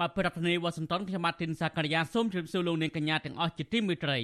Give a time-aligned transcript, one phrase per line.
[0.00, 4.18] បាទប្រធានាធិបតីវ៉ាស៊ីនតោនខ្ញុំម៉ាទីនសាករិយាសូមជម្រាបសួរលោកនាងកញ្ញាទាំងអស់ជាទីមេត្រី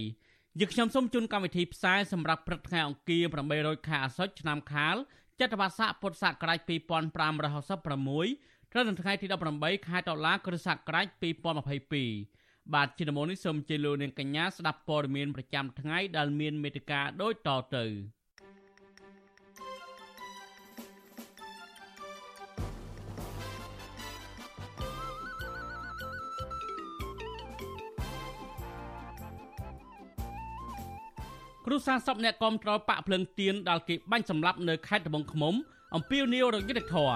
[0.60, 3.22] យើខ្ញុំសូមជូនកម្មវិធីផ្សាយសម្រាប់ព្រឹកថ្ងៃអង្គារ
[3.56, 4.96] 800ខែអាសត់ឆ្នាំខាល
[5.40, 6.70] ចត្វាស័កពុទ្ធសករាជ2566
[8.72, 11.06] ត្រូវនៅថ្ងៃទី18ខែតុលាគ្រិស្តសករាជ
[11.91, 17.84] 2022បាទជាដំបូងនេះសូមជម្រាបលោកនាងកញ្ញាស្ដាប់ព័ត៌មានប្រចាំថ្ងៃដែលមានមេត្តាដូចតទៅ
[31.66, 35.55] គ្រូសាសពអ្នកគាំទ្របាក់ភ្លឹងទៀនដល់គេបាញ់សម្លាប់នៅខេត្តត្បូងឃ្មុំ
[35.94, 37.12] អំពីនីវរយុទ្ធធរ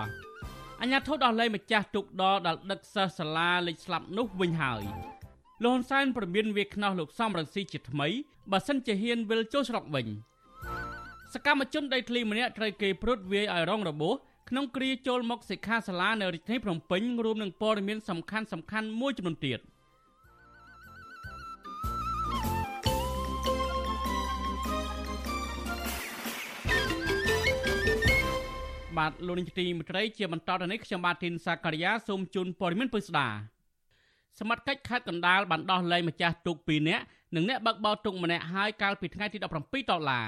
[0.83, 4.83] អញ្ញាធិបដោះលែងម្ចាស់ទុកដដល់ដឹកសិស្សសាលាលេខស្លាប់នោះវិញហើយ
[5.65, 8.09] លោកហ៊ុនសែនប្រមានវាខ្នោះលោកសំរងស៊ីជាថ្មី
[8.53, 10.07] បើសិនជាហ៊ានវិលចូលស្រុកវិញ
[11.35, 14.15] សកម្មជនដីធ្លីម្នាក់ត្រូវគេព្រួតវាយឲ្យរងរបួស
[14.51, 19.61] ក្នុងគ្រាចូលមកសិក្ខាសាលានៅរាជធានីភ្នំពេញរួមនឹងព័ត៌មានសំខាន់សំខាន់មួយចំនួនទៀត។
[28.99, 33.29] បាទលោកនាងទីមត្រីជាបន្តទៅនេះខ្ញុំបាទធីនសាករិយាសូមជូនព័ត៌មានពិស្ដា
[34.39, 40.27] សមត្ថកិច្ចខេត្តកណ្ដាលបានដោះលែងម្ចាស់ទូក2នាក់និងអ្នកបើកបរទូកម្នាក់ហើយកាលពីថ្ងៃទី17ដុល្លារ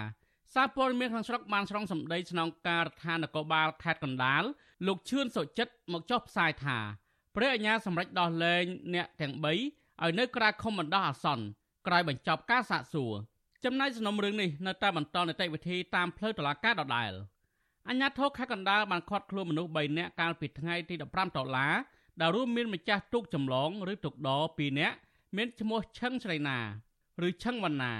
[0.54, 4.42] សារព័ត៌មានក្នុងស្រុកបានស្រង់សម្ដីស្នងការដ្ឋាននគរបាលខេត្តកណ្ដាល
[4.86, 6.78] លោកឈឿនសុចិត្តមកចុះផ្សាយថា
[7.34, 8.64] ព្រះអាជ្ញាសម្រេចដោះលែង
[8.94, 9.60] អ្នកទាំង3ឲ្យ
[10.18, 11.44] នៅក្រៅឃុំបណ្ដោះអាសន្ន
[11.86, 13.12] ក្រោយបញ្ចប់ការសាកសួរ
[13.64, 17.12] ចំណែកសំណុំរឿងនេះនៅតែបន្តនីតិវិធីតាមផ្លូវតុលាការដដែល។
[17.90, 21.74] អញ្ញាធរខេត្តកណ្ដាលបានឃាត់ខ្លួនមនុស្ស3នាក់កាលពីថ្ងៃទី15ដុល្លារ
[22.20, 24.96] ដែលរួមមានម្ចាស់ទូកចម្លងឬទូកដ2នាក់
[25.36, 26.58] មានឈ្មោះឆឹងស្រីណា
[27.26, 27.94] ឬឆឹងវណ្ណា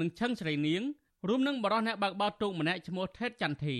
[0.00, 0.82] និងឆឹងស្រីនាង
[1.28, 3.78] រួមនឹងបរិសអ្នកបើកបរទូកម្នាក់ឈ្មោះថេតចន្ទធី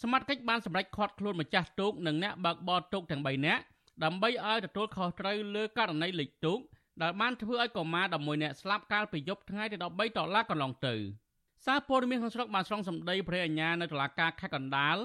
[0.00, 3.62] សមត្ថកិច្ចបានសម្រេចឃាត់ខ្លួនម្ចាស់ទូកនិងអ្នកបើកបរទូកទាំង3នាក់
[4.04, 6.58] ដើម្បីឲ្យទទួលខុសត្រូវលើករណីលិចទូក
[7.02, 9.88] ដែលបានធ្វើឲ្យកុមារ11នាក់ស្លាប់កាលពីយប់ថ្ងៃទី13ដុ
[10.24, 10.94] ល្លារកន្លងទៅ។
[11.64, 14.96] សារព័ត៌មានក្នុងស្រុកបានស្រង់សម្ដីព្រះអញ្ញានៅតុលាការខេត្តកណ្ដាល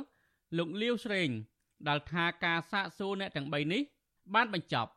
[0.58, 1.30] លោកលាវស្រេង
[1.88, 3.82] ដែលថាការសាកសួរអ្នកទាំង3នេះ
[4.36, 4.92] បានបញ្ចប់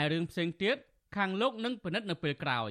[0.00, 0.76] ឯរឿងផ្សេងទៀត
[1.16, 2.70] ខាងលោកនឹងពិនិត្យនៅពេលក្រោយ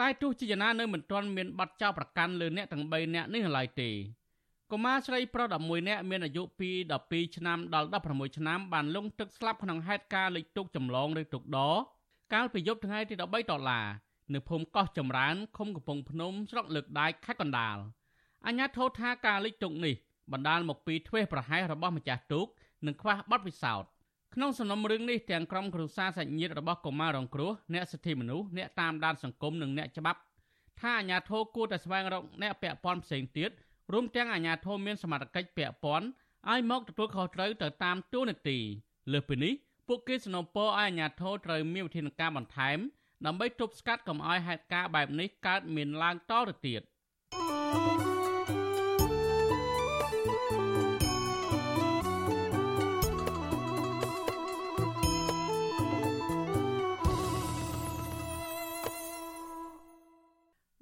[0.00, 3.90] តែទោះជាយ៉ាងណានៅមិនទាន់មានប័ណ្ណចោទប្រកាន់លើអ្នកទាំង3នាក់នេះឡើយទេ
[4.70, 6.70] កុមារស្រីប្រុស11នាក់មានអាយុពី
[7.04, 11.58] 12ឆ្នាំដល់16ឆ្នាំបានលង់ទឹកស្លាប់ក្នុងហេតុការណ៍លិចទុកចម្លងឬទុកដ
[12.32, 13.86] កាលពីយប់ថ្ងៃទី13ដុល្លារ
[14.32, 17.76] នៅភូមិកោះចម្រើនឃុំកំពង់ភ្នំស្រុកលើកដែកខេត្តកណ្ដាល
[18.46, 19.94] អញ្ញាធិថាការលិចទុកនេះ
[20.32, 22.46] បណ្ដាលមកពីធ្វេសប្រហែសរបស់ម្ចាស់ទូក
[22.86, 23.88] និងខ្វះបទពិសោធន៍
[24.34, 30.20] ក្នុងសំណុំរឿងនេះទាំងក្រុមគ្រួសារសាច់ញាតិរបស់កុមាររងគ្រោះអ្នកសិទ្ធិមនុស្សអ្នកតាមដានសង្គមនិងអ្នកច្បាប់
[30.80, 33.50] ថាអាញាធរគួរតែស្វែងរកអ្នកពាក់ព័ន្ធផ្សេងទៀត
[33.92, 36.06] រួមទាំងអាញាធរមានសមត្ថកិច្ចពាក់ព័ន្ធ
[36.50, 38.58] ឲ្យមកទទួលខុសត្រូវទៅតាមទូនាទី
[39.12, 39.52] លើសពីនេះ
[39.88, 42.78] ពួកគេសនំពរឲ្យអាញាធរត្រូវមានវិធានការបន្ថែម
[43.26, 46.82] ដើម្បីទប់ស្កាត់កុំឲ្យហេតុការណ៍បែបនេះកើតមានឡើងតទៅទៀត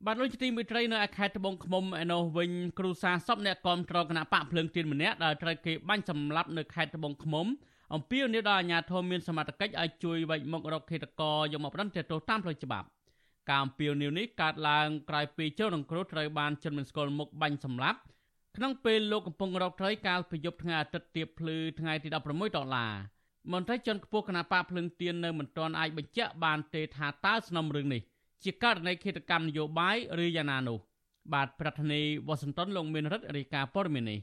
[0.07, 7.47] បាទលោកទីមិត្តរីនៅខេត្តត្បូងឃ្មុំឯនោះវិញគ្រូសាសពអ្នកគាំទ្រគណៈបកភ្លើងទៀនម្នាក់ដែលត្រូវគេបាញ់សម្លាប់នៅខេត្តត្បូងឃ្មុំ
[7.95, 12.87] អំពាវនាវដល់អាជ្ញាធរមានសមត្ថកិច្ចឲ្យជួយវែកមុខរកឃាតករយកមកប្រន្ទាទោសតាមផ្លូវច្បាប់
[13.49, 17.99] ការអំពាវនាវនេះកើតឡើងក្រោយពីជនរងគ្រោះត្រូវបានជនមិនស្គាល់មុខបាញ់សម្លាប់
[18.57, 22.93] ក្នុងពេលលោកកំពុងរកត្រីកាលពីយប់ថ្ងៃអាទិត្យទៀបភ្លឺថ្ងៃទី16ដុល្លារ
[23.53, 28.03] មន្ត្រីជាន់ខ្ពស់គណៈបកភ្លឹងទៀននៅមិនទាន់អាចបញ្ជាក់បានទេថាតើសំណុំរឿងនេះ
[28.45, 30.79] ជាករណីឃាតកម្មនយោបាយឬយ៉ាងណានោះ
[31.33, 34.21] បាទប្រធានាធិបតីវ៉ាស៊ីនតោនលោកមានរដ្ឋរាយការណ៍ព័ត៌មាននេះ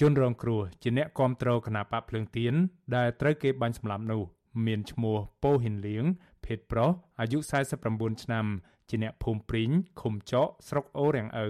[0.00, 2.54] ជនរងគ្រោះជាអ្នកគាំទ្រគណៈបកភ្លើងទៀន
[2.96, 4.22] ដែលត្រូវគេបាញ់សម្លាប់នោះ
[4.66, 6.04] មានឈ្មោះពោហ៊ិនលៀង
[6.44, 6.90] ភេទប្រុស
[7.20, 7.38] អាយុ
[7.80, 8.46] 49ឆ្នាំ
[8.88, 11.48] ជាអ្នកភូមិព្រីងឃុំចកស្រុកអូរាំងឪ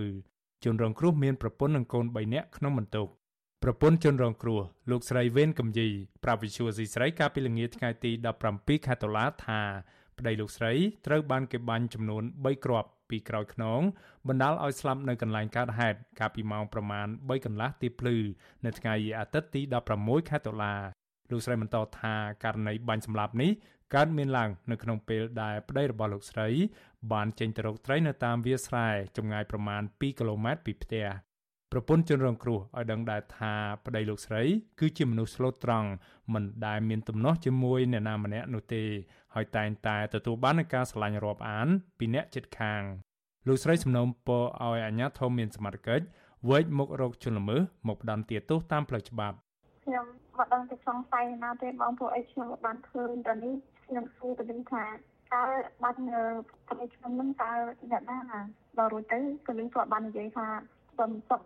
[0.65, 3.09] ជនរងគ្រោះមានប្រពន្ធនិងកូន3នាក់ក្នុងបន្ទុក
[3.63, 4.61] ប្រពន្ធជនរងគ្រោះ
[4.91, 5.89] លោកស្រីវេនកំយី
[6.25, 8.11] ប្រាប់វិសុវស៊ីស្រីកាលពីល្ងាចថ្ងៃទី
[8.49, 9.61] 17ខែតុលាថា
[10.19, 10.73] ប្តីលោកស្រី
[11.07, 13.81] ត្រូវបានគេបាញ់ចំនួន3គ្រាប់ ពីក្រោយខ្នង
[14.29, 18.17] បណ្ដាលឲ្យស្លាប់នៅកន្លែងកើតហេតុកាលពីម៉ោងប្រមាណ3កន្លះទីភ្លឺ
[18.65, 19.61] នៅថ្ងៃអាទិត្យទី
[19.97, 20.75] 16ខែតុលា
[21.31, 22.15] លោកស្រីបន្តថា
[22.45, 23.51] ករណីបាញ់សម្លាប់នេះ
[23.95, 26.49] កើតមានឡើងនៅក្នុងពេលដែលប្តីរបស់លោកស្រី
[27.13, 31.07] បានចេញទៅរកត្រីនៅតាមវាលស្រែចម្ងាយប្រមាណ2គីឡូម៉ែត្រពីផ្ទះ
[31.73, 33.55] ប្រពន្ធជនរងគ្រោះឲ្យដឹងដែរថា
[33.87, 34.43] ប្តីលោកស្រី
[34.81, 35.89] គឺជាមនុស្សស្លូតត្រង់
[36.33, 38.83] មិនដែលមានទំនាស់ជាមួយអ្នកណាម្នាក់នោះទេ
[39.35, 42.83] ហើយតែងតែទទួលបាននូវការស្រឡាញ់រាប់អានពីអ្នកជិតខាង
[43.47, 46.05] លោកស្រីសំណូមពរឲ្យអាជ្ញាធរមានសមត្ថកិច្ច
[46.49, 49.37] វែកមុខរកជនល្មើសមកផ្ដន្ទាទោសតាមផ្លូវច្បាប់
[49.85, 50.07] ខ្ញុំ
[50.39, 53.55] មិនដឹងទៅសង្ស័យណាទេបងព្រោះអីខ្ញុំបានឃើញតែនេះ
[53.85, 54.85] ខ្ញុំសួរទៅវិញថា
[55.35, 55.45] តើ
[55.83, 56.21] បាត់នៅ
[56.67, 57.53] ប្រទេសខ្ញុំនឹងតើ
[57.91, 58.19] អ្នកណា
[58.79, 60.47] ដល់រួចទៅក៏យើងគាត់បាននិយាយថា
[60.99, 61.41] សំសុក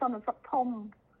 [0.00, 0.68] សំសុកធំ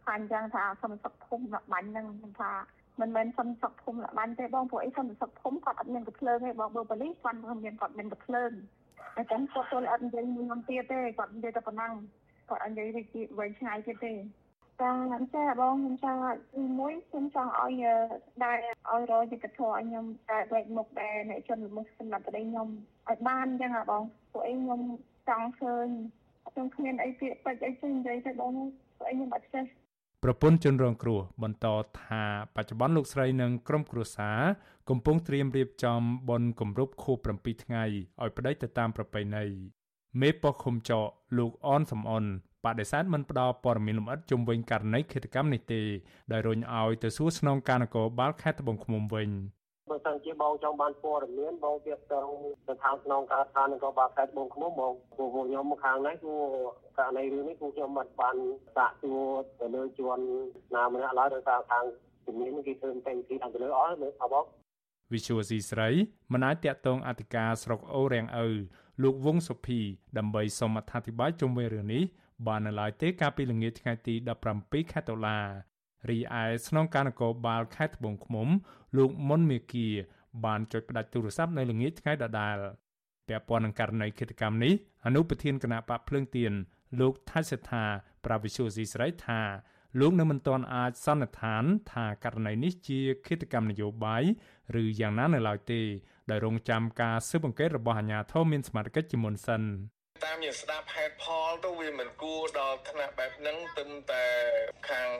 [0.04, 2.06] ថាអញ្ចឹងថាសំសុកធំដាក់បាញ់ហ្នឹង
[2.40, 2.52] ថា
[3.00, 8.50] មិនមែនសំសុកធំដាក់បាញ់ទេបងព្រោះអីសំសុកធំគាត់អត់មានកភ្លើងទេបងបើប៉ូលីសគាត់មានគាត់មានកភ្លើង
[9.16, 11.92] អញ្ចឹងគាត់ចូលអត់និយាយមួយខ្ញុំទៀតទេគាត់និយាយតែប៉ុណ្ណឹង
[12.48, 13.02] គាត់អត់និយាយវិ
[13.38, 14.12] វែងឆ្ងាយទៀតទេ
[14.82, 14.92] ចា
[15.34, 16.20] ចាបងខ្ញុំចង់
[16.78, 17.84] មួយខ្ញុំចង់ឲ្យ
[18.44, 18.58] ដែរ
[18.90, 22.68] ឲ្យរយយុទ្ធធរឲ្យខ្ញុំតែវែកមុខដែរអ្នកជនល្មើសសម្រាប់ប្តីខ្ញុំ
[23.08, 24.02] ឲ្យបានអញ្ចឹងហ៎បង
[24.32, 24.80] ពួកឯងខ្ញុំ
[25.28, 25.88] ចង់ឃើញ
[26.50, 28.52] ខ្ញុំគ្មានអីពាក្យពេចន៍អីចេះនិយាយទៅបង
[28.96, 29.64] ពួកឯងខ្ញុំអត់ចេះ
[30.26, 31.66] ប្រពន្ធជនរងគ្រោះបន្ត
[32.02, 32.24] ថា
[32.56, 34.40] បច្ចុប្បន្នលោកស្រីនិងក្រុមគ្រួសារ
[34.88, 37.84] កំពុងត្រៀមរៀបចំបុណ្យគម្រប់ខួប7ថ្ងៃ
[38.22, 39.44] ឲ្យប្តីទៅតាមប្រពៃណី
[40.20, 41.06] មេប៉ុស្តិ៍ឃុំចក
[41.38, 42.24] លោកអនសំអន
[42.64, 45.82] បដិសេធមិនផ្ដល់ព័ត៌មានលម្អិតជុំវិញករណីឃាតកម្មនេះទេ
[46.32, 49.30] ដោយរុញឲ្យទៅសួរស្នងការនគរបាលខេត្តត្បូងឃ្មុំវិញ
[49.90, 52.20] បើសិនជាបងចង់បានព័ត៌មានបងវាទៅ
[52.68, 56.36] ទៅខាងក្នុងការស្ថាននគរបាលខេត្តត្បូងឃ្មុំបងពួកខ្ញុំខាងនេះគឺ
[56.98, 58.36] ករណីរឿងនេះគឺខ្ញុំមិនបាន
[58.76, 59.24] សាកសួរ
[59.60, 60.18] ទៅលើជួន
[60.74, 61.84] ណាម្នាក់ឡើយដោយសារខាង
[62.26, 64.34] ជំនាញគេធ្វើតែពីខាងទៅលើអស់មើលអប
[65.12, 65.88] វិសុវស៊ីស្រី
[66.32, 68.48] មិនអាចតាក់ទងអធិការស្រុកអូរាំងឪ
[69.02, 69.80] លោកវងសុភី
[70.18, 72.04] ដើម្បីសូមអធិប្បាយជុំវិញរឿងនេះ
[72.46, 74.14] បាននៅឡើយទេកាលពីល្ងាចថ្ងៃទី
[74.54, 75.38] 17ខែតុលា
[76.10, 78.48] រីឯស្នងការនគរបាលខេត្តត្បូងឃ្មុំ
[78.96, 79.86] លោកមុនមេគី
[80.44, 82.56] បានចុចផ្ដាច់ទូរស័ព្ទនៅល្ងាចថ្ងៃដដែល
[83.28, 84.72] ពាក់ព័ន្ធនឹងករណីឃាតកម្មនេះ
[85.06, 86.52] អនុប្រធានគណៈបកភ្លើងទៀន
[87.00, 87.84] លោកថៃសេដ្ឋា
[88.24, 89.40] ប្រាវិសុយស៊ីស្រីថា
[90.00, 94.24] លោកនៅមិនទាន់អាចសន្និដ្ឋានថាករណីនេះជាឃាតកម្មនយោបាយ
[94.82, 95.80] ឬយ៉ាងណានៅឡើយទេ
[96.30, 99.62] ដោយរងចាំការស៊ើបអង្កេតរបស់អាជ្ញាធរមានសមត្ថកិច្ចជាមុនសិន
[100.24, 104.24] តាមយើងស្ដាប់ហេតុផលទៅវាមិនគួរដល់ថ្នាក់បែបហ្នឹងទឹមតែ
[104.90, 105.10] ខាង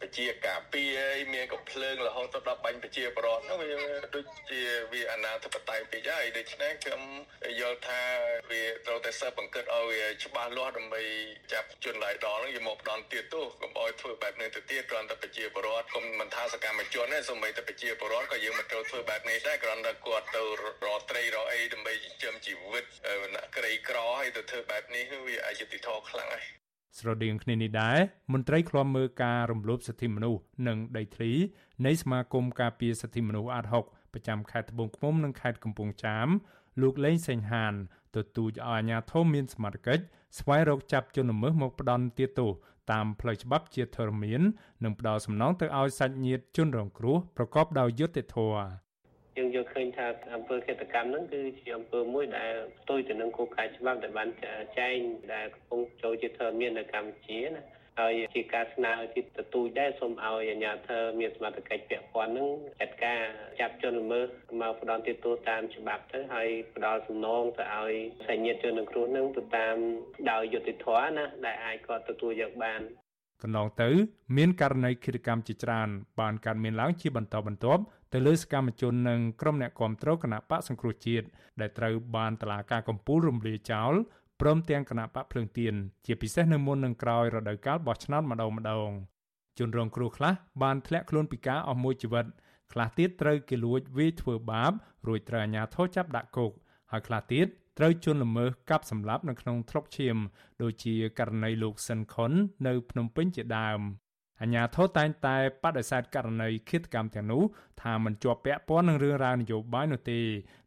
[0.00, 3.70] ប្រជាការពារអីមានកំភ្លើងរហូតទៅដល់បាញ់ប្រជាប្រដ្ឋហ្នឹងវា
[4.14, 4.62] ដូចជា
[4.92, 7.02] វាអនាធិបតេយ្យពេកហើយដូច្នេះខ្ញុំ
[7.60, 8.02] យល់ថា
[8.50, 9.92] វាត្រូវតែស៊ើបអង្កេតឲ្យ
[10.24, 11.02] ច្បាស់លាស់ដើម្បី
[11.52, 20.42] ចាប់ជនឡាយដលហ្នឹងយកមកផ្ដន់ទៀតទោសកុំឲ្យធ្វើបែបនេះទៅទៀតគ្រាន់តែប្រជាប្រដ្ឋគុំមិនថាសកម្មជនទេសូម្បីតែប្រជាប្រដ្ឋក៏យើងមិនត្រូវធ្វើបែបនេះដែរគ្រាន់តែគាត់ទៅ
[20.84, 22.84] រកត្រីរកអីដើម្បីចិញ្ចឹមជីវិត
[23.34, 26.44] អ្នកក្រីក្រឲ្យទៅធ្វើបែបនេះវាអយុត្តិធម៌ខ្លាំងហើយ
[26.98, 27.98] ស្រដៀងគ្នានេះដែរ
[28.32, 31.32] មន្ត្រីឃ្លាំមើលការរំលោភសិទ្ធិមនុស្សនិងដីធ្លី
[31.86, 36.28] នៃសមាគមការពារសិទ្ធិមនុស្សអាត6ប្រចាំខេត្តត្បូងឃ្មុំនិងខេត្តកំពង់ចាម
[36.82, 37.74] លោកលេងសេងហាន
[38.16, 40.04] ទទូចឲ្យអាជ្ញាធរមានសមត្ថកិច្ច
[40.38, 42.50] ស្វែងរកចាប់ជនល្មើសមកផ្ដន់ទាទោស
[42.92, 44.40] តាមផ្លូវច្បាប់ជាធរមាន
[44.84, 48.83] និងផ្ដល់សំណងទៅឲ្យសាច់ញាតិជនរងគ្រោះប្រកបដោយយុត្តិធម៌
[49.36, 54.28] យើងយកឃើញថាអំពើឃាតកម្មហ្នឹងគឺជាអំពើមួយដែលផ្ទុយទៅនឹងគោលការណ៍ច្បាប់ដែលបាន
[54.78, 54.96] ចែង
[55.34, 57.62] ដែលកំពុងចូលជាធរមាននៅកម្ពុជាណា
[58.00, 62.48] ហើយជាការស្នើទីទទូចដែរសូមឲ្យអាជ្ញាធរមានសមត្ថកិច្ចពាក់ព័ន្ធនឹង
[62.80, 63.20] ចាត់ការ
[63.60, 64.26] ចាប់ជនល្មើស
[64.60, 67.92] មកផ្ដន់ទោសតាមច្បាប់ទៅហើយផ្ដល់សំណងទៅឲ្យ
[68.28, 69.76] សញ្ញាជននឹងគ្រោះនឹងទៅតាម
[70.30, 72.82] ដោយយុត្តិធម៌ណាដែលអាចគាត់ទទួលយកបាន
[73.42, 73.90] កន្លងទៅ
[74.36, 75.88] មានករណីឃាតកម្មជាច្រើន
[76.20, 77.82] បានកើតមានឡើងជាបន្តបន្ទាប់
[78.16, 81.26] ទៅលើសកម្មជននិងក្រុមអ្នកគាំទ្រគណៈបកសង្គ្រោះជាតិ
[81.60, 83.92] ដែលត្រូវបានតឡាការកំពូលរំលាយចោល
[84.40, 85.74] ព្រមទាំងគណៈបកភ្លើងទៀន
[86.06, 88.90] ជាពិសេសនៅមុននឹងក្រោយរដូវកាលបោះឆ្នោតម្ដងម្ដង
[89.58, 92.26] ជនរងគ្រោះខ្លះបានធ្លាក់ខ្លួនពិការអស់មួយជីវិត
[92.72, 94.72] ខ្លះទៀតត្រូវគេលួចវាយធ្វើបាប
[95.08, 96.52] រួចត្រូវអាជ្ញាធរចាប់ដាក់គុក
[96.92, 97.46] ហើយខ្លះទៀត
[97.78, 100.16] ត្រូវជន់ល្មើសកាប់សម្លាប់នៅក្នុងទ្រុកឈាម
[100.62, 102.32] ដូចជាករណីលោកសិនខុន
[102.66, 103.80] នៅភ្នំពេញជាដើម
[104.42, 107.42] អញ្ញាធរតែងតែបដិសេធករណីឃាតកម្មទាំងនោះ
[107.82, 110.20] ថាមិនជាប់ពាក់ព័ន្ធនឹងរឿងរ៉ាវនយោបាយនោះទេ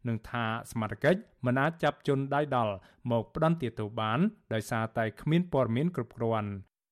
[0.08, 1.14] នឹងថាសមាជិក
[1.46, 2.74] មិនអាចចាប់ជនដៃដល់
[3.10, 4.18] មកផ្ដន្ទាទោសបាន
[4.54, 6.50] ដោយសារតែគ្មានព័ត៌មានគ្រប់គ្រាន់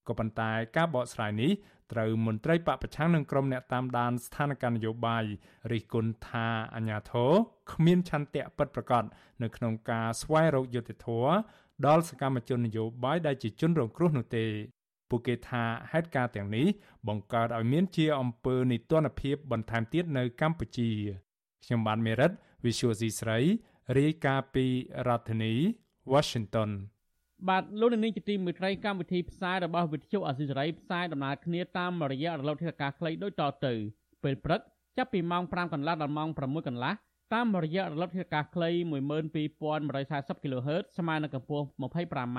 [0.09, 1.52] ក៏ប៉ុន្តែការបកស្រាយនេះ
[1.92, 5.25] ត្រូវមន្ត្រីបពប្រឆាំងនឹងក្រុមអ្នកតាមដានស្ថានភាពនយោបាយ
[5.73, 7.33] រិះគន់ថាអាញាធរ
[7.73, 9.04] គ្មានឆន្ទៈពិតប្រាកដ
[9.42, 11.33] នៅក្នុងការស្វែងរកយុត្តិធម៌
[11.87, 14.45] ដល់សកម្មជននយោបាយដែលជាជនរងគ្រោះនោះទេ
[15.08, 16.66] ពួកគេថាហេតុការណ៍ទាំងនេះ
[17.08, 20.90] បង្កើតឲ្យមានជាអំពើនីតិរដ្ឋភាពបន្ថែមទៀតនៅកម្ពុជា
[21.64, 22.30] ខ្ញុំបានមេរិត
[22.64, 23.38] Visual C ស្រី
[23.98, 24.66] រាយការណ៍ពី
[25.08, 25.52] រដ្ឋធានី
[26.12, 26.70] Washington
[27.48, 33.75] បាទលោកនាងជាទីមេត្រីកម្មវិធីផ្សាយរបស់វិទ្យុអស៊ីសេរីផ្សាយដំណើរគ្នាតាមរយៈរលកធាតុអាកាសខ្លីដូចតទៅ
[34.25, 34.60] ពេលព្រឹក
[34.96, 36.92] ចាប់ពីម៉ោង5កន្លះដល់ម៉ោង6កន្លះ
[37.34, 38.70] តាមរយៈរលកធាតុអាកាសខ្លី
[39.36, 42.38] 12140 kHz ស្មើនឹងកម្ពស់ 25m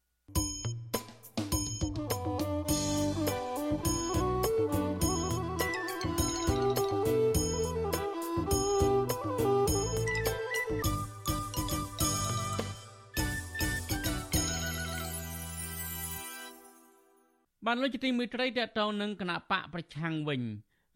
[17.65, 20.41] បានលោកជាទីមេត្រីតកតងនឹងគណៈបកប្រឆាំងវិញ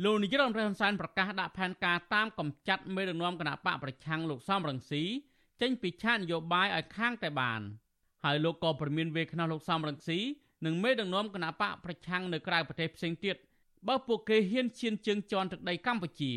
[0.03, 5.03] លោកនាយរដ្ឋមន្ត្រីហ៊ុនសែនប្រកាសដាក់ផែនការតាមកំចាត់មេដឹកនាំគណៈបកប្រឆាំងលោកសំរងស៊ី
[5.61, 7.61] ចេញពីឆាកនយោបាយឲ្យខាងតែបាន
[8.23, 10.19] ហើយលោកក៏ប្រមានវេខ្នោះលោកសំរងស៊ី
[10.65, 13.35] និងមេដឹកនាំគណៈបកប្រឆាំងនៅក្រៅប្រទេសផ្សេងទៀត
[13.87, 16.33] បើពួកគេហ៊ានឈានជើងជន់ទឹកដីកម្ពុជា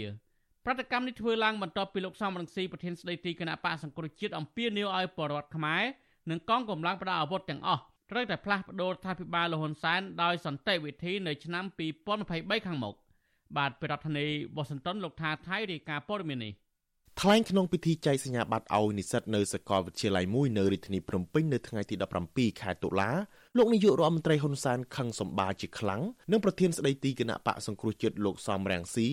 [0.64, 5.82] ប្រតិកម្មនេះធ្វើឡើងបន្ទាប់ពីលោកសំរងស៊ីប្រធានស្ដីទីគណៈបកសង្គ្រោះជាតិអំពាវនាវឲ្យបរដ្ឋខ្មែរ
[6.30, 11.64] និងកងកម្លាំងប្រដាប់អាវុធទាំងអស់ ត្រូវតែផ្លាស់ប្តូររដ្ឋាភិបាលលហ៊ុនសែនដោយសន្តិវិធីនៅឆ្នាំ
[12.16, 12.94] 2023ខាងមុខ
[13.56, 16.54] បាទប្រធានាធិបតីវ៉ាស៊ីនតោនលោកថាថៃរាយការណ៍ព័ត៌មាននេះ
[17.20, 21.94] ថ្លែងក្នុងពិធីចែកសញ្ញាបត្រឲ្យនិស្សិតនៅសាកលវិទ្យាល័យមួយនៅរាជធានីភ្នំពេញនៅថ្ងៃទី
[22.28, 23.10] 17ខែតុលា
[23.56, 29.08] លោកនាយករដ្ឋមន្ត្រីហ៊ុនសែនខឹងសម្បាជាខ្លាំងនិងប្រធានស្ដីទីគណៈបកសង្គ្រោះជាតិលោកសំរងស៊ី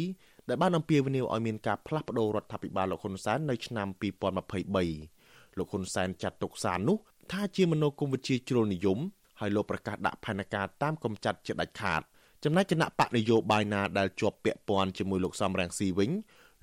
[0.49, 6.97] ដែលបានអំពាវនាវឲ្យមានការផ្លាស់ប្តូររដ្ឋាភិបាលលោកហ៊ុនសែននៅឆ្នាំ2023លោកហ៊ុនសែនចាត់ទុកសារនោះ
[7.31, 8.99] ថាជាមនោគមវិជ្ជាជ្រុលនិយម
[9.39, 12.01] ហើយលោកប្រកាសដាក់ផែនការតាមកំចាត់ជាដាច់ខាត
[12.43, 16.11] ចំណែកគណៈបកនយោបាយណាដែលជាប់ពាក់ព័ន្ធជាមួយលោកសំរងស៊ីវិញ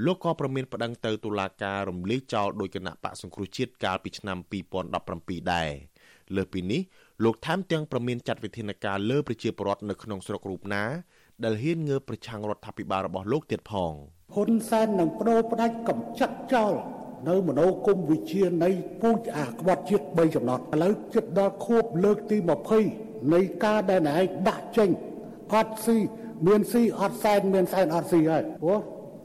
[0.05, 4.39] លោកក៏ប្រមានប្តឹងទៅតុលាការរំលាយចោលដោយគណៈបកសង្គ្រោះជាតិកាលពីឆ្នាំ
[4.95, 5.71] 2017ដែរ
[6.37, 6.81] លើពីនេះ
[7.25, 10.85] លោកថែមទាំងប្រមានចាត់វិធានការលើប្រជាពលរដ្ឋនៅក្នុងស្រុករូបណា
[11.45, 13.93] ដែលហ៊ានងើបប្រឆាំងរដ្ឋាភិបាលរបស់លោកទៀតផង
[14.35, 16.73] ហ៊ុនសែននឹងបដូរផ្ដាច់កំចាត់ចោល
[17.29, 18.71] នៅមនោគមវិជ្ជានៃ
[19.03, 22.37] ពូជអាក្បត់ជាតិ3ចំណត់ឥឡូវជិតដល់ខួបលើកទី
[22.85, 24.89] 20នៃការដែលណែឯងដាក់ចេញ
[25.55, 25.99] អត់ស៊ី
[26.47, 28.81] មានស៊ីអត់សែនមានសែនអត់ស៊ីហើយព្រោះ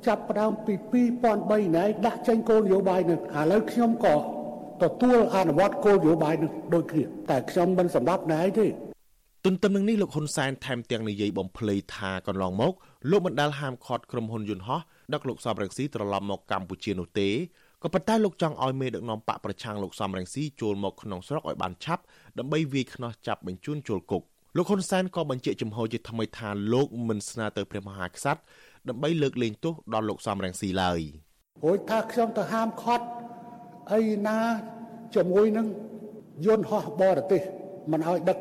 [0.08, 0.74] ចាប់ផ្ដើមពី
[1.24, 4.16] 2003ណែដាក់ចេញគោលនយោបាយនឹងឥឡូវខ្ញុំក៏
[4.84, 8.68] ទទួលអនុវត្តគោលនយោបាយនឹងដូចគ្នាតែខ្ញុំមិនសម្រាប់ណែទេ
[9.46, 12.74] ទន្ទឹមនឹងនេះលោកហ៊ុនសែនថែមទាំងនិយាយបំភ្លៃថាកន្លងមក
[13.12, 14.80] លោកមិនដែលហាមឃាត់ក្រុមហ៊ុនយន្តហោះ
[15.14, 17.30] ដឹកលោកសំរងស៊ីត្រឡប់មកកម្ពុជានោះទេ
[17.88, 22.04] ក៏ប៉ុន្តែលោកចង់ឲ្យមេដឹកនាំបកប្រឆាំងលោកសំរងស៊ីចូលមកក្នុងស្រុកឲ្យបានឆាប់
[22.38, 24.22] ដើម្បីវាយខ្នោះចាប់បញ្ជូនចូលគុក
[24.58, 28.42] លោកហ៊ុនសែនក៏បញ្ជាក់ចំហជាថ្មីថាលោកមិនស្នើទៅព្រះមហាក្សត្រ
[28.90, 31.00] ដើម្បីលើកលែងទោសដល់លោកសំរងស៊ីឡើយ
[31.64, 33.06] រួចថាខ្ញុំទៅហាមឃាត់
[33.94, 34.38] អីណា
[35.16, 35.68] ជាមួយនឹង
[36.46, 37.42] យន្តហោះបរទេស
[37.92, 38.38] មិនឲ្យដឹក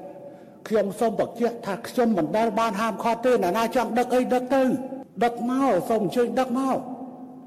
[0.69, 4.62] ខ្ញុំសូមបញ្ជាក់ថាខ្ញុំមិនដែលបានហាមឃាត់ទេណាណាចង់ដឹកអីដឹកទៅ
[5.25, 6.79] ដឹកមកសូមអញ្ជើញដឹកមក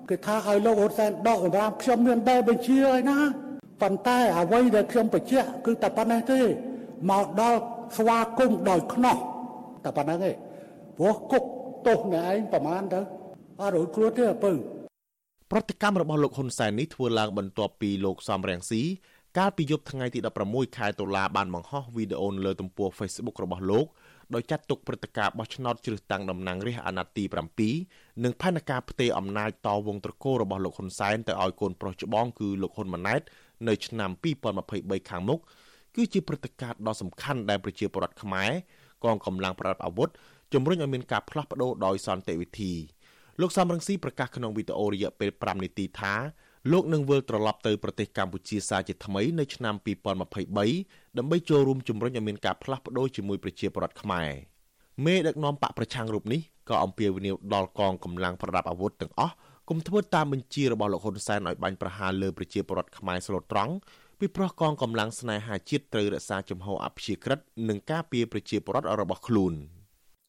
[0.10, 3.18] គេថាឲ្យលោកហ៊ុនសែនដកសម្រាប់ខ្ញុំមានតែបញ្ជាឲ្យណា
[3.82, 6.39] ប៉ុន្តែអ្វីដែលខ្ញុំបញ្ជាក់គឺតែប៉ុណ្ណេះទេ
[7.12, 7.60] មកដល់
[7.98, 9.18] ស្វាគមន៍ដោយខ្នោះ
[9.84, 10.32] តែប៉ុណ្ណឹងទេ
[10.98, 11.44] ព្រោះគុក
[11.88, 13.00] ទោសអ្នកឯងប្រហែលទៅ
[13.62, 14.54] អត់រួចគ្រួទេអពើ
[15.51, 18.82] ប្រតិកម្មរបស់លោកហ៊ុនសែននេះធ្វើឡើងបន្ទាប់ពីលោកសំរងស៊ី
[19.38, 23.86] កាលពីយប់ថ្ងៃទី16ខែតុលាបានបង្ហោះវីដេអូនៅលើទំព័រ Facebook របស់លោក
[24.33, 33.21] ដោយចាត់ទុកព្រឹត្តិការណ៍បោះឆ្នោតជ្រើសតាំងតំណាងរាស្ត្រអាណត្តិទី7និងផែនការផ្ទេរអំណាចតវងត្រកូលរបស់លោកហ៊ុនសែនទៅឲ្យកូនប្រុសច្បងគឺលោកហ៊ុនម៉ាណែត
[33.67, 34.12] នៅឆ្នាំ
[34.59, 35.39] 2023ខាងមុខ
[35.95, 38.51] គឺជាព្រឹត្តិការណ៍ដ៏សំខាន់ដែលប្រជាពលរដ្ឋខ្មែរ
[39.03, 40.09] កងកម្លាំងប្រដាប់អាវុធ
[40.53, 42.74] ជំរុញឲ្យមានការផ្លាស់ប្តូរដោយសន្តិវិធី
[43.41, 46.13] លោកសំរងស៊ីប្រកាសក្នុងវីដេអូរយៈពេល5នាទីថា
[46.72, 49.75] លោកនឹងវិលត្រឡប់ទៅប្រទេសកម្ពុជាសាជាថ្មីនៅឆ្នាំ
[50.46, 54.30] 2023ដើម្បីចូលរួមជំរុញឲ្យមានការផ្លាស់ប្តូរជាមួយប្រជាពលរដ្ឋខ្មែរ
[55.06, 59.34] មេដឹកនាំបកប្រឆាំងរូបនេះក៏អំពាវនាវដល់កងកម្លាំងប្រដាប់អាវុធទាំងអស់
[59.70, 63.74] គុំធ្វើតាមបញ្ជារបស់លោកហ៊ុនសែនឲ្យបាញ់ប្រហារលើប្រជាពលរដ្ឋខ្មែរស្លូតត្រង់
[64.20, 67.39] ពីព្រោះកងកម្លាំងស្នេហាជាតិត្រូវរក្សាជំហរអព្យាក្រឹត
[67.70, 69.54] និងការពារប្រជាពលរដ្ឋរបស់ខ្លួន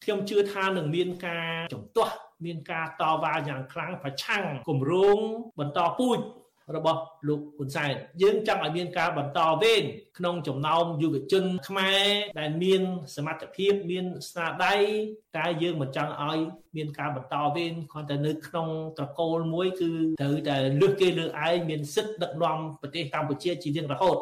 [0.04, 2.12] ខ្ញុំជឿថានឹងមានការជំទាស់
[2.44, 5.18] មានការតវ៉ាយ៉ាងខ្លាំងប្រឆាំងគម្រោង
[5.58, 6.20] បន្តពូជ
[6.76, 9.82] របស់លោកហ៊ុនសែនយើងចង់ឲ្យមានការបន្តវេន
[10.18, 12.06] ក្នុងចំណោមយុវជនខ្មែរ
[12.40, 12.82] ដែលមាន
[13.16, 14.74] សមត្ថភាពមានស្នាដៃ
[15.36, 16.38] តែយើងមិនចង់ឲ្យ
[16.76, 18.68] មានការបន្តវេនគ្រាន់តែនៅក្នុង
[18.98, 24.18] ត្រកូលមួយគឺត្រូវតែលើសគេលើឯងមានសិទ្ធិដឹកនាំប្រទេសកម្ពុជាជារៀងរហូត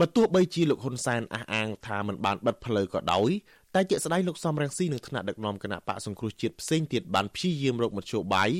[0.00, 3.30] បើទោះបីជាលោកហ៊ុនសែនអះអាងថាមិនបានបិទផ្លូវក៏ដោយ
[3.74, 8.50] តែជាស្ដែងលោកសំរងស៊ីនឹងថ្នាក់ដឹកនាំគណៈបកសង្គ្រោះជាតិផ្សេងទៀតបានព្យាយាមរកមធ្យោបាយ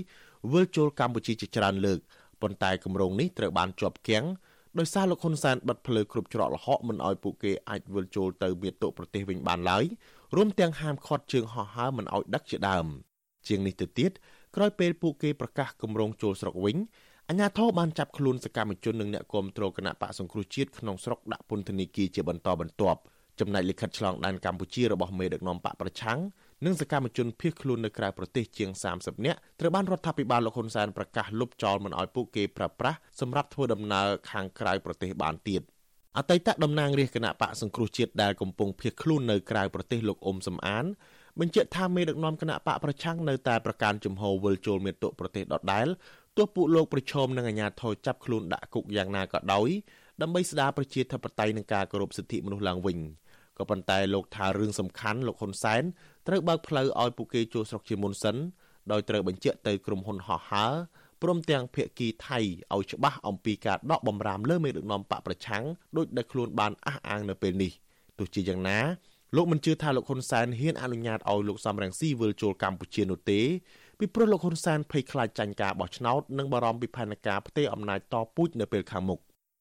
[0.53, 1.99] វិលចូលកម្ពុជាជាច្រើនលើក
[2.43, 4.25] ប៉ុន្តែគម្រោងនេះត្រូវបានជាប់គាំង
[4.79, 9.85] ដោយសារលោកហ៊ុនសែនបិទផ្លូវគ្រប់ច្រកល្ហកមិនឲ្យពួកគេអាចវិលចូលទៅមាតុប្រទេសវិញបានឡើយ
[10.37, 12.87] រួមទាំងហាមឃាត់ជើងហោះហើរមិនឲ្យដឹកជាដើម
[13.49, 14.11] ជាងនេះទៅទៀត
[14.57, 16.77] ក្រោយពេលពួកគេប្រកាសគម្រោងចូលស្រុកវិញ
[17.29, 23.01] អាជ្ញាធរបានចាប់ខ្លួនសកម្មជននិងអ្នកគាំទ្រគណៈបកសង្គ្រោះជាតិក្នុងស្រុកដាក់ពន្ធនាគារជាបន្តបន្ទាប់
[23.41, 26.19] ចំណែកលិខិតឆ្លងដែនកម្ពុជារបស់មេដឹកនាំបកប្រឆាំង
[26.65, 35.63] និងសកម្មជនភៀសខ្លួននៅក្រៅប្រទេសជាង30នាក់ត្រូវបានរដ្ឋាភិបាលលោកហ៊ុនសែនប្រកាសលុបចោលមិនឲ្យពួកគេប្រើប្រាស់សម្រាប់ធ្វើដំណើរខាងក្រៅប្រទេសបានទៀត
[36.19, 40.85] អតីតតំណាងរាជគណៈបកសង្គ្រោះជាតិដែលកំពុងភៀសខ្លួននៅក្រៅប្រទេសលោកអ៊ុំសំអាន
[41.41, 45.87] បញ្ជាក់ថាមេដឹកនាំគណៈបកប្រឆាំងនៅតែប្រកាន់ជំហរវិលជុលមាតុប្រទេសដដែល
[46.37, 49.69] ទោះពួកលោកប្រឈមនឹងអាញាធរចាប់ខ្លួនដាក់គុកយ៉ាងណាក៏ដោយ
[50.23, 52.99] ដើម្បីស្ដារប្រជាធិបតេយ្យនិងការគោរពសិទ្ធិមនុស្សឡើងវិញ
[53.59, 55.83] ក៏ប៉ុន្តែលោកថារឿងសំខាន់លោកហ៊ុនសែន
[56.29, 58.37] ត្រូវបើកផ្លូវឲ្យពួកគេចូលស្រុកជាមុនសិន
[58.93, 60.75] ដោយត្រូវបញ្ជាក់ទៅក្រុមហ៊ុនហោះហើរ
[61.23, 62.39] ព្រមទាំងភៀកគីថៃ
[62.75, 65.65] ឲ្យច្បាស់អំពីការដកបំរាមលើមេដឹកនាំបកប្រឆាំង
[65.97, 67.73] ដោយដែលខ្លួនបានអះអាងនៅពេលនេះ
[68.19, 68.79] ទោះជាយ៉ាងណា
[69.37, 73.41] លោកមិនជឿថាលោកហ៊ុនសែនហ៊ានអនុញ្ញាតឲ្យលោកសំរងស៊ីវិលចូលកម្ពុជានោះទេ
[73.99, 79.21] ពីព្រោះលោកហ៊ុនសែនភ័យខ្លាចចាញ់ការបោះឆ្នោតនិងបារម្ភពីផែនការផ្ទេរអំណាចតពូជនៅពេលខាងមុខ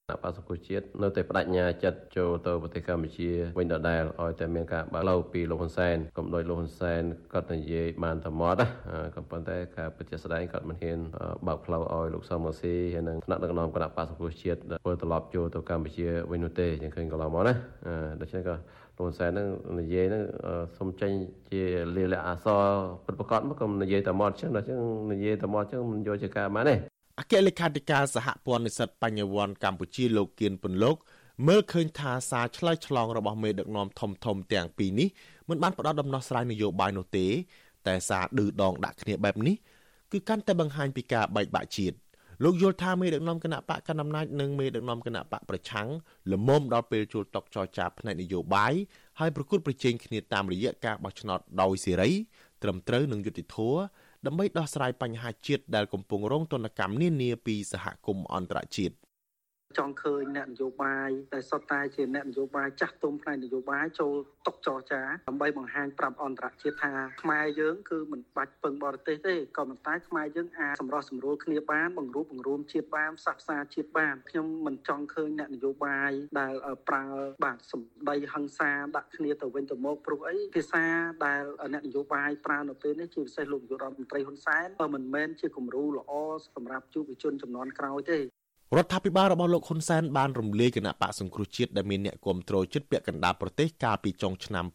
[0.10, 7.02] គណៈបក្សសង្គ្រោះជាតិនៅតែបដិញ្ញាចិត្តចូលទៅប្រទេសកម្ពុជាវិញដដែលឲ្យតែមានការបើកឡូវពីលោកហ៊ុនសែនកុំដោយលោកហ៊ុនសែន
[7.34, 8.68] គាត់និយាយបានតែមាត់ណា
[9.16, 11.00] ក៏ប៉ុន្តែការពិតជាស្ដែងគាត់មិនហ៊ាន
[11.48, 17.54] បើកផ្លូវឲ្យលោកសំរងស៊ីហើយនិងថ្នាក់ដឹកនាំគណៈបក្សសង្គ្រោះជាតិធ្វើត្រឡប់ចូលទៅកម្ពុជាវិញនោះទេយើងឃើញកន្លងមកណា
[18.22, 18.56] ដូច្នេះក៏
[18.98, 19.48] លោកហ៊ុនសែននឹង
[19.80, 20.24] និយាយនឹង
[20.78, 21.12] សុំចេញ
[21.52, 21.64] ជា
[21.96, 22.64] លាលអសរ
[23.06, 24.80] ពិតប្រកបមកក៏និយាយតែមាត់ចឹងដល់ចឹង
[25.12, 30.96] និយាយតែមាត់ចឹងមិនយកជាការបានទេ អគ្គលេខាធិការសហព័ន្ធនិស្សិតបញ្ញវន្តកម្ពុជាលោកគៀនពន្លក
[31.48, 35.08] មើលឃើញថាសារឆ្លើយឆ្លងរបស់មេដឹកនាំធំធំទាំងពីរនេះ
[35.50, 37.26] មិនបានផ្ដល់ដំណោះស្រាយនយោបាយនោះទេ
[37.88, 39.56] តែសារឌឺដងដាក់គ្នាបែបនេះ
[40.12, 41.96] គឺកាន់តែបង្ហាញពីការបែកបាក់ជាតិ
[42.44, 45.88] លោកយល់ថាមេដឹកនាំគណៈបកកណ្ដាលអំណាចនិងមេដឹកនាំគណៈបកប្រឆាំង
[46.32, 48.74] លមុំដល់ពេលជួលតុកចរចាផ្នែកនយោបាយ
[49.20, 52.12] ហើយប្រគល់ប្រជែងគ្នាតាមរយៈការបោះឆ្នោតដោយសេរី
[52.64, 53.80] ត្រឹមត្រូវនិងយុត្តិធម៌
[54.28, 58.96] ដើម្បីដោះស្រាយបញ្ហាជាតិដែលកំពុងរងទណ្ឌកម្មនានាពីសហគមន៍អន្តរជាតិ
[59.78, 64.14] ចង់ឃើញអ្នកនយោបាយដែលសុទ្ធតែជាអ្នកនយោបាយចាស់ទុំផ្នែកនយោបាយចូល
[64.48, 76.54] តុចរចាដើម្បីបង្ហាញប្រាប់អន្តរជាតិថាខ្មែរយើងគឺមិនបាច់ពឹងបរទេសទេក៏ប៉ុន្តែខ្មែរយើងអាចសម្រោះសម្រួលគ្នាបានបង្រួបបង្រួមជាតិបានផ្សះផ្សាជាតិបានខ្ញុំមិនចង់ឃើញអ្នកនយោបាយដែល
[76.90, 77.06] ប្រើ
[77.46, 80.84] បាទសម្ដីហិង្សាដាក់គ្នាទៅវិញទៅមកព្រោះអីភាសា
[81.26, 86.12] ដែលអ្នកនយោបាយប្រើនៅពេលនេះជាពិសេសលោកនាយករដ្ឋមន្ត្រីហ៊ុនសែនមិនមែនជាគំរូល្អ
[86.56, 88.20] សម្រាប់យុវជនចំនួនក្រោយទេ
[88.76, 94.66] រដ្ឋាភិបាលរបស់លោកហ៊ុនសែនបានរំលាយគណៈបកសង្គ្រោះជាតិដែលមានអ្នកគ្រប់គ្រងជិតពាក់កណ្ដាលប្រទេសកាលពីចុងឆ្នាំ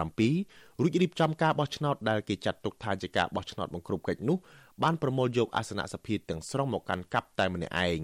[0.00, 4.36] 2017រួចរៀបចំការបោះឆ្នោតដែលគេចាត់ទុកថាជាការបោះឆ្នោតបង្ក្រប់កិច្ចនោះ
[4.82, 8.00] បានប្រមូលយកអាសនៈសភាទាំងស្រុងមកកាន់កាប់តែម្នាក់ឯង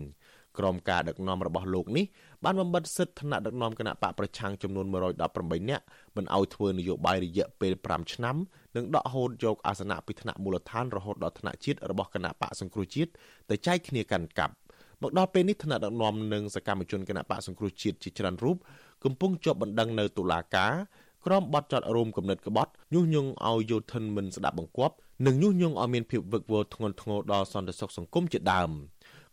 [0.58, 2.04] ក្រុមការដឹកនាំរបស់លោកនេះ
[2.44, 5.84] បានបំបិទសិទ្ធិថ្នាក់ដឹកនាំគណៈបកប្រឆាំងចំនួន118នាក់
[6.16, 8.36] មិនឲ្យធ្វើនយោបាយរយៈពេល5ឆ្នាំ
[8.76, 13.10] និងដកហូតយកអាសនៈពីថ្នាក់មូលដ្ឋានរហូតដល់ថ្នាក់ជាតិរបស់គណៈបកសង្គ្រោះជាតិ
[13.50, 14.54] ទៅចែកគ្នាកាន់កាប់
[15.02, 18.56] មកដល់ពេលនេះថ្នាក់ដឹកនាំនិងសកម្មជនគណៈបកសង្គ្រោះជាតិជាច្រើនរូប
[19.04, 20.72] កំពុងជាប់បណ្ដឹងនៅតុលាការ
[21.26, 24.94] ក្រមបទចាត់រោមគំនិតក្បត់ញុះញង់ឲ្យយោធិនមិនស្ដាប់បង្គាប់
[25.26, 28.70] និងញុះញង់ឲ្យមានភាពវឹកវរធ្ងន់ធ្ងរដល់សន្តិសុខសង្គមជាដើម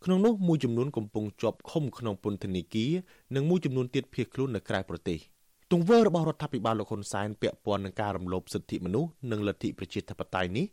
[0.04, 2.92] ក្នុងនោះមួយចំនួនកំពុងជាប់ឃុំក្នុងពន្ធនាគារ
[3.36, 5.20] និងមួយចំនួនទៀតភៀសខ្លួននៅក្រៅប្រទេស
[5.72, 10.66] ទង្វើរបស់រដ្ឋាភិបាលលោកហ៊ុនសែនពាក់ព័ន្ធនឹងការរំលោភសិទ្ធិមនុស្សនិងលទ្ធិប្រជាធិបតេយ្យនេះ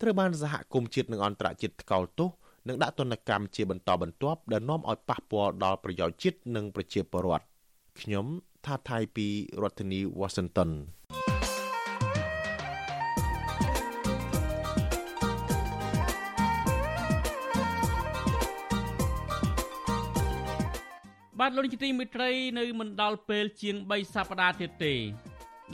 [0.00, 2.30] ត្រូវបានសហគមន៍ជាតិនិងអន្តរជាតិថ្កោលទោស
[2.68, 7.46] និងដាក់ទណ្ឌកម្មជាបន្តបន្ទាប់ដែលនាំឲ្យប៉ះពាល់ដល់ប្រយោជន៍ជាតិនិងប្រជាពលរដ្ឋ
[8.00, 8.26] ខ្ញុំ
[8.66, 9.26] ថាថៃពី
[9.62, 10.70] រដ្ឋធានី Washington
[21.38, 24.94] បាទលោកនាយកទីមេត្រីនៅមិនដល់ពេលជាង3សប្តាហ៍ទៀតទេ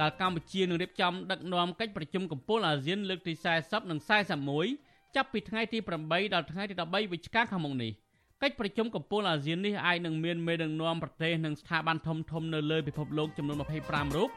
[0.01, 4.86] ដែលកម្ពុជានឹងរៀបចំដឹកនាំកិច្ចប្រជុំកំពូលអាស៊ានលើកទី40និង41
[5.17, 7.93] ចាប់ពីថ្ងៃទី8ដល់ថ្ងៃទី13វិច្ឆិកាខាងមុខនេះ
[8.43, 14.29] កិច្ចប្រជុំកំពូលអាស៊ាននេះអាចនឹងមានមេដឹកនាំប្រទេសនិងស្ថាប័នធំធំនៅលើពិភពលោកចំនួន25រូប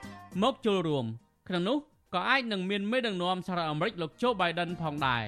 [0.44, 1.06] មកចូលរួម
[1.48, 1.78] ក្នុងនោះ
[2.16, 5.26] ក៏អាចនឹងមានមេដឹកនាំសហរដ្ឋអាមេរិកលោកโจ Biden ផងដែរ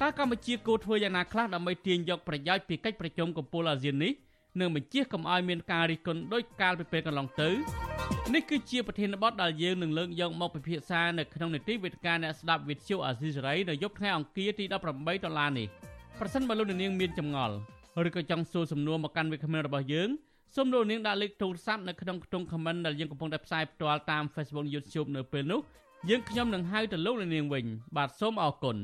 [0.00, 4.12] តើកម្ពុជាគួរធ្វើយ៉ាងណាខ្លះដើម្បីទាញយកប្រយោជន៍ពីកិច្ចប្រជុំកំពូលអាស៊ាននេះ
[4.60, 7.50] និងបញ្ជាកុំឲ្យមានការរិះគន់ដោយកាលពីពេលកន្លងទៅ
[8.34, 14.74] នេះគឺជាប្រធានបទដែលយើងនឹងលើកយកមកពិភាក្សានៅក្នុងនីតិវេទិកាអ្នកស្ដាប់វិទ្យុអាស៊ីសេរីនៅយប់ថ្ងៃអង្គារទី18
[15.24, 15.66] ដុល្លារនេះ
[16.18, 17.54] ប្រសិនបើលោកនាងមានចម្ងល់
[18.08, 20.08] ឬក៏ចង់សួរសំណួរមកកាន់វិក្កាមរបស់យើង
[20.56, 25.60] សូមលោកនាងដាក់លេខទូរស័ព្ទនៅក្នុងខ្ទង់ comment ដែលយើងកំពុងតែផ្សាយផ្ទាល់តាម Facebook YouTube នៅពេលនេះ
[26.08, 27.64] យើងខ្ញុំនឹងហៅទៅលោកនាងវិញ
[27.96, 28.76] បាទសូមអរគុណ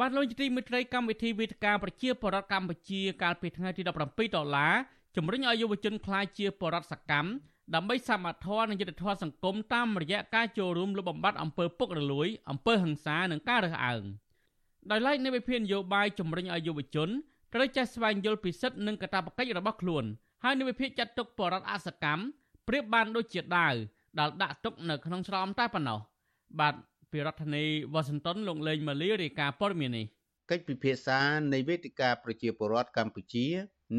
[0.00, 4.74] បបាទលោកទីមិត្តរីកម្មវិធីវេទិកាប្រជាពលរដ្ឋកម្ពុជាកាលពីថ្ងៃទី17ដុល្លារ
[5.16, 7.28] ជំរុញឲ្យយុវជនក្លាយជាពលរដ្ឋសកម្ម
[7.74, 14.02] ដើម្បីសមត្ថភាពនិងយុត្តិធម៌សង្គមតាមរយៈការចូលរួមលុបបំបាត់អំពើពុករលួយអំពើហិង្សានិងការរើសអើង
[14.90, 17.08] ដោយឡែកនៃវិភាននយោបាយជំរុញឲ្យយុវជន
[17.54, 20.04] ត្រូវចេះស្វែងយល់ពីសិទ្ធិនិងកាតព្វកិច្ចរបស់ខ្លួន
[20.44, 22.22] ហើយនៃវិភាគចាត់ទុកបរដ្ឋអសកម្ម
[22.68, 23.74] ប្រៀបបានដូចជាដាវ
[24.18, 25.98] ដែលដាក់ទុកនៅក្នុងស្រោមតែប៉ុណ្ណោះ
[26.60, 26.74] បាទ
[27.12, 30.06] ពីរដ្ឋធានីវ៉ាស៊ីនតោនលោកលេងម៉ាលីរាយការណ៍ព័ត៌មាននេះ
[30.50, 31.20] កិច្ចពិភាក្សា
[31.52, 33.46] នៃវេទិកាប្រជាពលរដ្ឋកម្ពុជា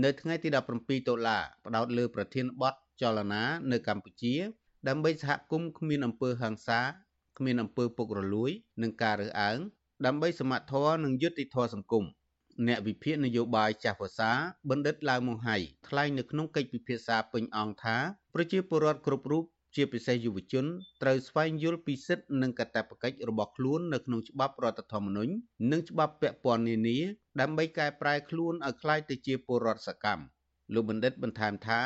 [0.03, 4.35] នៅថ្ងៃទី17តុលាផ្ដោតលើប្រធានបទចលនានៅកម្ពុជា
[4.87, 6.81] ដើម្បីសហគមន៍គ្មានអំពើហិង្សា
[7.37, 9.57] គ្មានអំពើពុករលួយ និងការរើសអើង
[10.05, 12.05] ដើម្បីសមត្ថធម៌និងយុត្តិធម៌សង្គម
[12.67, 14.31] អ្នកវិភាគនយោបាយចាស់ភាសា
[14.69, 17.97] បណ្ឌិតឡាវម៉ុងហៃថ្លែងនៅក្នុងកិច្ចពិភាក្សាពេញអង្គថា
[18.33, 19.43] ប្រជាពលរដ្ឋគ្រប់រូប
[19.75, 20.65] ជាពិសេសយុវជន
[21.01, 25.33] ត្រូវស្វែងយល់ពីសិទ្ធិនិងកាតព្វកិច្ចរបស់ខ្លួននៅក្នុងច្បាប់រដ្ឋធម្មនុញ្ញ
[25.71, 26.97] និងច្បាប់ពាក់ព័ន្ធនានា
[27.41, 30.23] ដើម្បីកែប្រែខ្លួនឲ្យក្លាយទៅជាពលរដ្ឋសកម្ម
[30.73, 31.81] លោកបណ្ឌិតបន្ថែមថា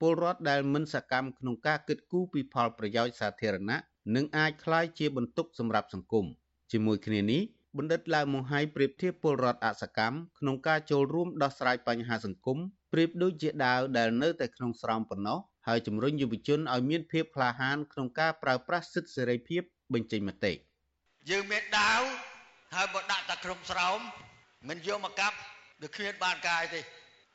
[0.00, 3.78] ពលរដ្ឋដែលមិនសកម្មក្នុងការគិតគូរពីផលប្រយោជន៍សាធារណៈ
[4.14, 6.26] នឹងអាចក្លាយជាបន្ទុកសម្រាប់សង្គម
[6.72, 7.42] ជាមួយគ្នានេះ
[7.78, 12.58] បណ្ឌិតឡាវម៉ុងហៃប្រៀបធៀបពលរដ្ឋអសកម្មក្នុងការចូលរួមដោះស្រាយបញ្ហាសង្គម
[12.92, 19.62] ប្រៀបដូចជាដាវដែលនៅតែក្នុងស្រោមប៉ុណ្ណោះ ហើយជំរុញយុវជនឲ្យមានភាពក្លាហានក្នុងការប្រើប្រាស់សិទ្ធិសេរីភាព
[19.94, 20.52] បញ្ចេញមតិ
[21.30, 22.00] យើងមានដាវ
[22.74, 23.98] ហើយបើដាក់តែក្នុងស្រោម
[24.68, 25.36] មិនយកមកកាប់
[25.82, 26.80] ដូចគ្មានបានកាយទេ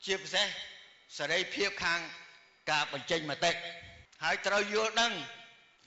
[0.05, 0.47] ជាពិសេស
[1.17, 1.99] សេរីភាពខាង
[2.71, 3.51] ការបញ្ចេញមតិ
[4.23, 5.13] ហើយត្រូវយល់ដឹង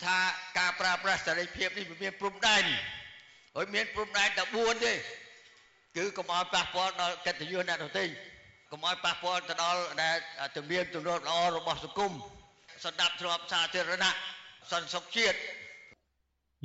[0.04, 0.18] ថា
[0.58, 2.64] ការប្រើប្រាស់សេរីភាពនេះវាមានព្រំដែន
[3.56, 4.92] ហើយមានព្រំដែនតែ4ទេ
[5.96, 8.04] គឺកុំឲ្យប៉ះពាល់ដល់កិត្តិយសអ្នកដទៃ
[8.74, 10.16] កុំឲ្យប៉ះពាល់ទៅដល់ដែល
[10.56, 12.12] ទំនៀមទម្លាប់ល្អរបស់សង្គម
[12.84, 14.12] សន្តិភាពសាធារណៈ
[14.70, 15.36] សន្តិសុខជាតិ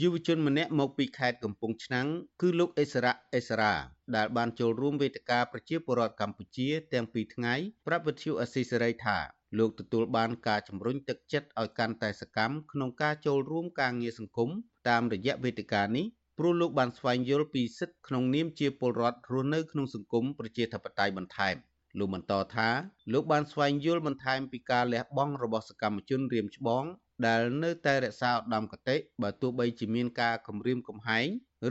[0.02, 2.08] យុវជនម្នាក់មកពីខេត្តកំពង់ឆ្នាំង
[2.42, 3.76] គឺលោកអេសរ៉ាអេសរ៉ា
[4.16, 7.54] ដែលបានចូលរួមវេទិកាប្រជាពលរដ្ឋកម្ពុជាទាំងពីរថ្ងៃ
[7.88, 9.18] ប្រាប់វិទ្យុអស៊ីសេរីថា
[9.60, 14.50] លោកទទួលបានការជំរុញទឹកចិត្តឲ្យកាន់តែសកម្មក្នុងការចូលរួមការងារសង្គម
[14.90, 16.06] តាមរយៈវេទិកានេះ
[16.38, 21.58] ព្រោះលោកបានស្វែងយល់ពីសិទ្ធិក្នុងនាមជាពលរដ្ឋរស់នៅក្នុងសង្គមប្រជាធិបតេយ្យបន្ថែម
[21.98, 22.70] លោកបន្តថា
[23.14, 26.84] លោកបានស្វែងយល់បន្ថែមពីការលះបង់របស់សកម្មជនរៀមច្បង
[27.26, 31.28] ដែលនៅតែរក្សាឧត្តមគតិបើទោះបីជាមានការគំរាមកំហែង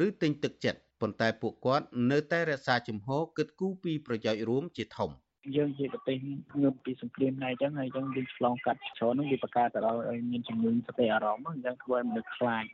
[0.07, 5.11] ឬទិញទឹកចិត្តប៉ុន្តែពួកគាត់នៅតែរក្សាជំហរគិតគូរពីប្រយោជន៍រួមជាធំ
[5.57, 6.17] យើងជាប្រទេស
[6.63, 12.65] ងើបពីសង្គ្រាមដែរអញ្ចឹងហើយអញ្ចឹងយើងឆ្លងកាត់ច្រើននោះវាបង្កើតទៅដល់ឲ្យមានជំងឺសតិអារម្មណ៍អញ្ចឹងធ្វើឲ្យមនុស្សខ្លាច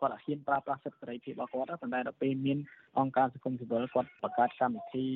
[0.00, 2.58] គាត់អត់ហ៊ានប្រើប្រាស់សិទ្ធិសេរីភាពរបស់គាត់ប៉ុន្តែដល់ពេលមាន
[2.98, 5.06] អង្គការសង្គមស៊ីវិលគាត់បង្កើតកម្មវិធី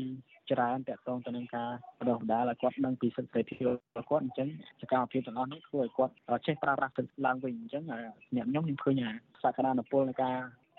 [0.51, 4.49] ច្រើនតាក់ទងទៅនឹងការបដិបដាលឲ្យគាត់ដឹងពីសិទ្ធិសេរីភាពរបស់គាត់អញ្ចឹង
[4.81, 6.13] សកម្មភាពទាំងអស់នេះធ្វើឲ្យគាត់
[6.47, 7.83] ចេះប្រើប្រាស់សិទ្ធិឡើងវិញអញ្ចឹង
[8.37, 9.03] អ្នកខ្ញុំខ្ញុំឃើញ
[9.43, 10.37] សក្តានុពលនៃការ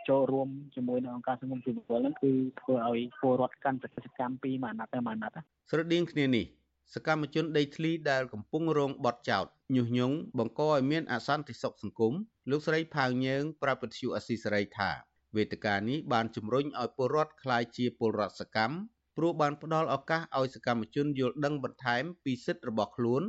[0.10, 6.46] ចូលរួមជាមួយនឹងអង្គការសង្គមស៊ីវិលហ្នឹងគឺធ្វើឲ្យពលរដ្ឋកាន់តែសកម្មពីមួយអាណត្តិទៅមួយអាណត្តិស្រដៀងគ្នានេះ
[6.93, 12.13] សកម្មជនដីធ្លីដែលកំពុងរងបទចោទញុះញង់បង្កឲ្យមានអសន្តិសុខសង្គម
[12.50, 14.89] លោកស្រីផៅញើងប្រាប់វិទ្យុអស៊ីសេរីថា
[15.36, 18.76] វេទិកានេះបានជំរុញឲ្យពលរដ្ឋក្លាយជាពលរដ្ឋសកម្ម
[19.17, 23.22] ព្រោះបានផ្ដល់ឱកាសឲ្យសកម្មជនយល់ដឹងបន្ថែមពីសិទ្ធិរបស់ខ្លួន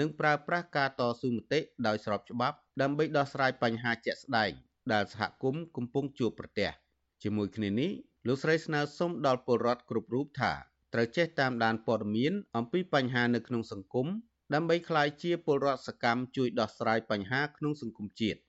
[0.00, 4.52] និងប្រើប្រាស់ការតស៊ូមតិដោយស្របច្បាប់ ដើម្បីដោះស្រាយបញ្ហាជាក់ស្ដែង
[4.92, 6.70] ដែលសហគមន៍កំពុងជួបប្រទះ
[7.22, 7.90] ជាមួយគ្នានេះ
[8.26, 10.52] លោកស្រីស្នើសុំដល់ពលរដ្ឋគ្រប់រូបថា
[10.94, 14.06] ត្រូវចេះតាមដានព័ត៌មានអំពីបញ្ហានៅក្នុងសង្គម
[14.54, 18.40] ដើម្បីក្លាយជាពលរដ្ឋសកម្មជួយដោះស្រាយបញ្ហាក្នុងសង្គមជាតិ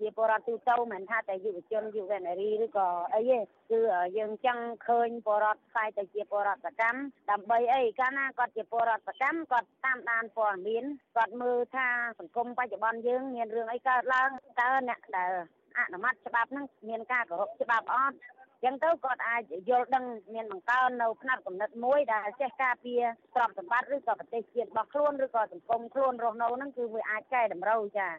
[0.00, 3.38] ជាពលរដ្ឋទូទៅមិនថាតែយុវជនយុវនារីឬក៏អីទេ
[3.70, 3.80] គឺ
[4.18, 10.84] យើងចង់ឃើញពលរដ្ឋខ្លាយទៅជាពលរដ្ឋសកម្មដើម្បីអីកាលណាគាត់ជាពលរដ្ឋសកម្មគាត់តាមដានព័ត៌មាន
[11.16, 14.30] គាត់មើលថាសង្គមបច្ចុប្បន្នយើងមានរឿងអីកើតឡើង
[14.60, 15.32] តើអ្នកដែល
[15.78, 18.16] អនុម័តច្បាប់ហ្នឹងមានការគោរពច្បាប់អត់
[18.63, 23.03] ចឹងទៅគាត់អាចយល់ដឹងមានបង្កើននៅផ្នែកកំណត់មួយដែលចេះការពារ
[23.35, 28.09] ទ្រព្យសម្បត្តិឬក៏ប្រទេសជាតិរបស់ខ្លួនឬក៏សង្គមខ្លួនរស់នៅហ្នឹងគឺវាអាចកែតម្រូវចា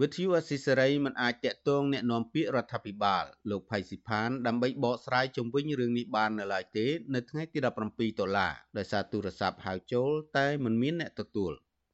[0.00, 7.66] វិទ្យុអស៊ីសេរីមិនអាចតាក់ទងแนะនាំពាក្យរដ្ឋាភិបាលលោកផៃស៊ីផានដើម្បីបកស្រាយជុំវិញរឿងនេះបាននៅឡើយទេនៅថ្ងៃទី17
[8.20, 11.52] ដុល្លារដោយសារទូរស័ព្ទហៅចូលតែមិនមានអ្នកទទួល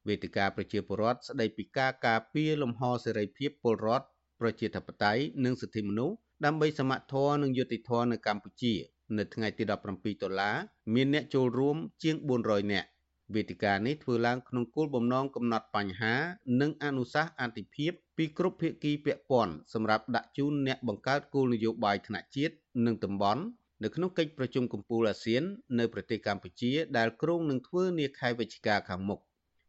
[0.09, 4.06] វេទិកាប្រជាពលរដ្ឋស្ដីពីការការពារលំហសេរីភាពពលរដ្ឋ
[4.40, 8.73] ប្រជាធិបតេយ្យនិងសិទ្ធិមនុស្ស ដើម្បីសមត្ថធម៌និងយុត្តិធម៌នៅកម្ពុជា
[9.17, 10.56] នៅថ្ងៃទី17ដុល្លារ
[10.93, 12.88] មានអ្នកចូលរួមជាង400នាក់
[13.36, 16.15] វេទិកានេះធ្វើឡើងក្នុងគោលបំណងកំណត់បញ្ហា
[16.62, 22.54] និងអនុសាសន៍អន្តរភាពពីគ្រប់ភាគីពាក់ព័ន្ធសម្រាប់ដាក់ជូនអ្នកបង្កើតគោលនយោបាយថ្នាក់ជាតិ
[22.86, 23.43] និងតំបន់
[23.84, 25.43] នៅក្នុងកិច្ចប្រជុំកំពូលអាស៊ាន
[25.80, 29.19] នៅប្រទេសកម្ពុជាដែលគ្រោងនឹងធ្វើនាខែវិច្ឆិកាខាងមុខ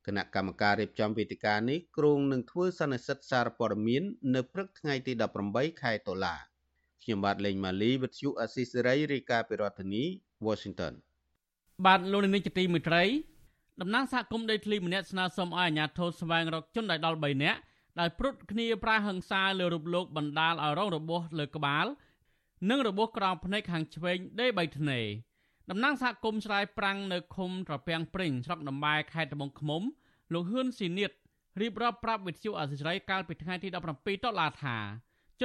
[0.07, 4.03] គណៈកម្មការរៀបចំវេទិកានេះគ្រោងនឹងធ្វើសន្និសីទសារព័ត៌មាន
[4.35, 5.13] នៅព្រឹកថ្ងៃទី
[5.47, 6.37] 18ខែតុលា
[7.03, 10.03] ខ្ញុំបាទលេងម៉ាលីវិទ្យុអស៊ីសេរីរាយការណ៍ពីរដ្ឋធានី
[10.47, 10.93] Washington
[11.87, 13.05] បាទលោកនាយកទីមេត្រី
[13.81, 17.59] តំណាងសហគមន៍ដីធ្លីម្នាក់ស្នើសុំឲ្យអាជ្ញាធរស្វែងរកជនដែលដល់3នាក់
[18.01, 21.87] ដែលព្រុតគ្នាប្រាហឹង្សាលើរូបលោកបណ្ដាលឲ្យរងរបួសលើក្បាល
[22.71, 25.01] និងរបួសក្រោមភ្នែកខាងឆ្វេងដេបីធ្នេ
[25.71, 29.83] តំណាងសហគមន៍ឆ្លើយប្រាំងនៅឃុំត្រពាំងព្រិញស្រុកដំបែខេត្តត្បូងឃ្មុំ
[30.33, 31.13] លោកហ៊ឿនស៊ីនៀត
[31.61, 34.77] រៀបរាប់ប្រាប់វិទ្យុអសិរ័យកាលពីថ្ងៃទី17តុលាថា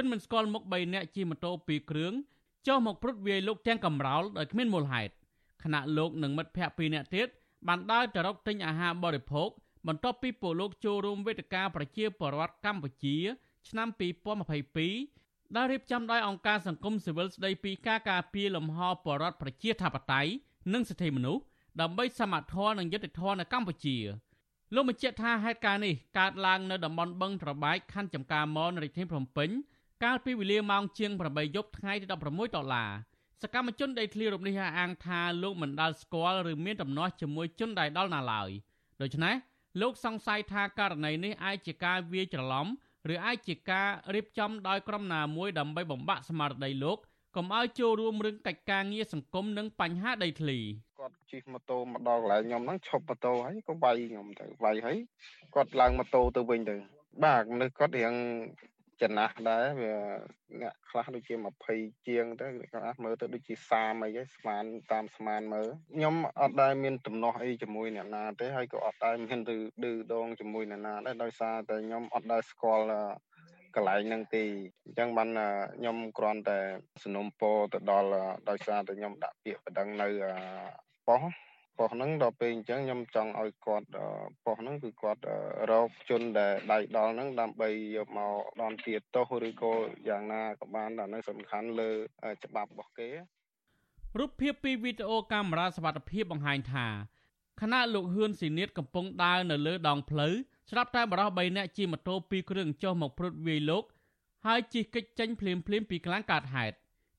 [0.04, 2.12] នមិនស្គាល់មុខ3នាក់ជិះម៉ូតូ2គ្រឿង
[2.66, 5.12] ចុះមកព្រុតវាយលោកទាំងកំរោលដោយគ្មានមូលហេតុ
[5.64, 7.28] ខណៈលោកនិងមិត្តភ័ក្តិ2នាក់ទៀត
[7.68, 9.48] បានដើរទៅរកទិញអាហារបរិភោគ
[9.86, 13.16] បន្ទាប់ពីពលលោកចូលរួមវេទិកាប្រជាពលរដ្ឋកម្ពុជា
[13.68, 13.88] ឆ្នាំ
[14.72, 20.30] 2022ដែលរៀបចំដោយអង្គការសង្គមស៊ីវិលស្ដីពីការការពារលំហពលរដ្ឋប្រជាធិបតេយ្យ
[20.72, 21.42] និងសិទ្ធិមនុស្ស
[21.80, 23.96] ដើម្បីសមត្ថភាពនិងយុត្តិធម៌នៅកម្ពុជា
[24.74, 29.50] លោកបញ្ជាក់ថាហេតុការណ៍នេះកើតឡើងនៅតំបន់បឹងត្របែកខណ្ឌចំការមនរាជធានីភ្នំពេញ
[30.04, 32.90] កាលពីវេលាម៉ោងជាង8យប់ថ្ងៃទី16ដុល្លារ
[33.42, 38.50] សកម្មជនដីធ្លីរូបនេះអះអាងថាលោកមិនដាល់ស្គាល់ឬមានដំណោះជាមួយជនដែលដល់ណាឡើយ
[39.02, 39.34] ដូច្នេះ
[39.80, 42.66] លោកសង្ស័យថាករណីនេះអាចជាការវាយច្រឡំ
[43.12, 46.98] ឬអាចជាការរៀបចំដោយក្រុមណាមួយដើម្បីបំបាក់ស្មារតីលោក
[47.36, 50.58] កុំឲ្យចូលរួមរឿងកិច្ចការងារសង្គមនិងបញ្ហាដីធ្លី
[50.98, 54.98] គាត់ជិះម៉ូតូមកដល់កន្លែងខ្ញុំហ្នឹងឈប់ម៉ូតូហើយក៏វាយខ្ញុំទៅវាយហើយ
[55.54, 56.76] គាត់ឡើងម៉ូតូទៅវិញទៅ
[57.24, 58.14] បាទមនុស្សគាត់រៀង
[59.02, 59.94] ចំណាស់ដែរវា
[60.60, 61.34] អ្នកខ្លះដូចជា
[61.70, 72.84] 20ជាងទៅខ្លះមើលទៅដូចជា30អីហ្នឹងស្មានតាមស្មានមើលខ្ញុំអត់ដែលមានទំនាស់អីជាមួយអ្នកណាទេហើយក៏អត់ដែលមានទៅឌឺដងជាមួយអ្នកណាដែរដោយសារតែខ្ញុំអត់ដែលស្គាល់
[73.76, 74.44] កន្លែងហ្នឹងទេ
[74.84, 75.28] អញ្ចឹងបាន
[75.76, 76.58] ខ្ញុំគ្រាន់តែ
[77.04, 78.08] สนុំពរទៅដល់
[78.48, 80.08] ដោយសារតែខ្ញុំដាក់ពាក្យបណ្ដឹងនៅ
[81.06, 81.47] ប៉ុស្តិ៍
[81.78, 83.86] ប៉ុស្តិ៍ហ្នឹងដល់ពេលអញ្ចឹងខ្ញុំចង់ឲ្យគាត់
[84.44, 85.20] ប៉ុស្តិ៍ហ្នឹងគឺគាត់
[85.70, 89.72] រកជនដែលដៃដល់ហ្នឹងដើម្បីយកមកដនទាទោសឬក៏
[90.08, 91.90] យ៉ាងណាក៏បានដល់ហ្នឹងសំខាន់លើ
[92.44, 93.08] ច្បាប់របស់គេ
[94.18, 96.86] រូបភាពពីវីដេអូកាមេរ៉ាសវត្ថិភាពបង្ហាញថា
[97.60, 100.34] ខណៈលោកហ៊ឿនស៊ីនៀតកំពុងដើរនៅលើដងផ្លូវ
[100.70, 103.84] ស្រាប់តែបរិះ3នាក់ជិះម៉ូតូ2គ្រឿងចុះមកព្រុតវាយលោក
[104.46, 106.74] ហើយជិះកិច្ចចេញភ្លាមភ្លាមពីកន្លែងកើតហេតុ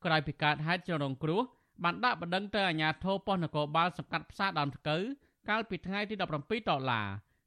[0.06, 1.42] ក្រោយពីកើតហេតុចរងគ្រោះ
[1.84, 5.02] បានដាក់បណ្ដឹងទៅអាជ្ញាធរប៉ុស្តិ៍នគរបាលសង្កាត់ផ្សារដើមថ្កូវ
[5.50, 7.02] កាលពីថ្ងៃទី17តុលា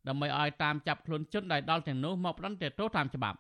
[0.09, 3.39] ដើម្បីឲ្យតាមចាប់ខ្លួនជនដែលដល់ទាំងនោះមកផ្ដន្ទាទោសតាមច្បាប់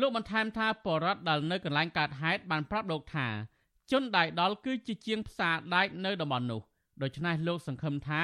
[0.00, 3.26] លោកបន្ថែមថាបរដ្ឋដែលនៅកន្លែងកើតហេតុបានប្រាប់លោកថា
[3.90, 6.60] ជនដែលដល់គឺជាជាងផ្សារដែកនៅតំបន់នោះ
[7.02, 8.22] ដូច្នេះលោកសង្ឃឹមថា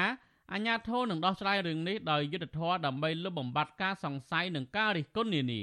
[0.53, 5.61] អាជ្ញាធរនឹងដោះស្រាយរឿងនេះដោយយុត្តិធម៌ដើម្បីលុបបំបាត់ការសង្ស័យនិងការរិះគន់នានា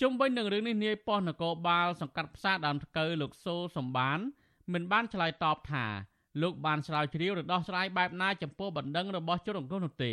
[0.00, 4.18] ជុំវិញនឹងរឿងនេះនាយប៉ុស្តិ៍នគរបាលសង្កាត់ផ្សារដើមថ្កូវលោកសូសំបាន
[4.72, 5.84] មិនបានឆ្លើយតបថា
[6.42, 10.12] លោកបានស្រាវជ្រាវឬដោះស្រាយបែបណាចំពោះបណ្ដឹងរបស់ជនរងគ្រោះនោះទេ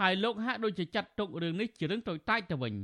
[0.00, 2.74] ហើយលោកហាក់ដូចជាចាត់ទុករឿងនេះជារឿងតូចតាចទៅវិញ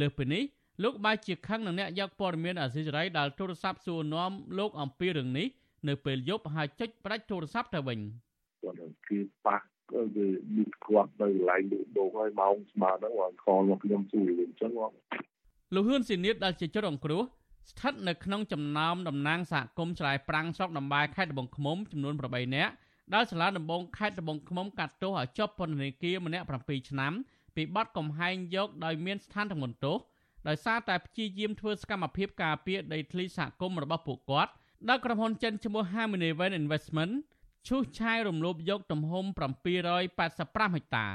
[0.00, 0.42] លើសពីនេះ
[0.84, 5.46] លោកបែរជាខឹងនឹងអ្នកយកព័ត៌មានអាស៊ីសេរីដែលទូរស័ព្ទសួរនាំលោកអំពីរឿងនេះ
[5.88, 7.98] នៅពេលយប់ហើយចុចផ្ដាច់ទូរស័ព្ទទៅវិញ
[8.62, 8.76] គាត់
[9.08, 9.58] គឺប៉ះ
[9.90, 10.00] គឺ
[10.54, 14.94] មានគាត់នៅកន្លែងលក់ដូរហើយម៉ោងស្មើហ្នឹងគាត់ខលមកខ្ញុំជួយវិញចឹងគាត់
[15.74, 17.22] លោកហ៊ឿនស៊ីនៀតដែលជាជនរងគ្រោះ
[17.70, 22.72] ស្ថិតនៅក្នុងចំណោមតំណាងសហគមន៍ឆ្លៃប្រាំងស្រុកដំបែខេត្តត្បូងឃ្មុំចំនួន8នាក់
[23.14, 27.12] ដែលសាលាដំបងខេត្តត្បូងឃ្មុំកាត់ទោសឲ្យជាប់ពន្ធនាគារម្នាក់7ឆ្នាំ
[27.56, 29.98] ពីបទកំហែងយកដោយមានស្ថានទម្ងន់ទោស
[30.48, 34.52] ដោយសារតែព្យាយាមធ្វើសកម្មភាពការពារដីធ្លីសហគមន៍របស់ពួកគាត់
[34.88, 36.30] ដែលក្រុមហ៊ុនចិនឈ្មោះ Harmony
[36.62, 37.12] Investment
[37.66, 39.24] ឈូសឆាយរំលោភយកទំហំ
[39.80, 41.06] 785ហិកតា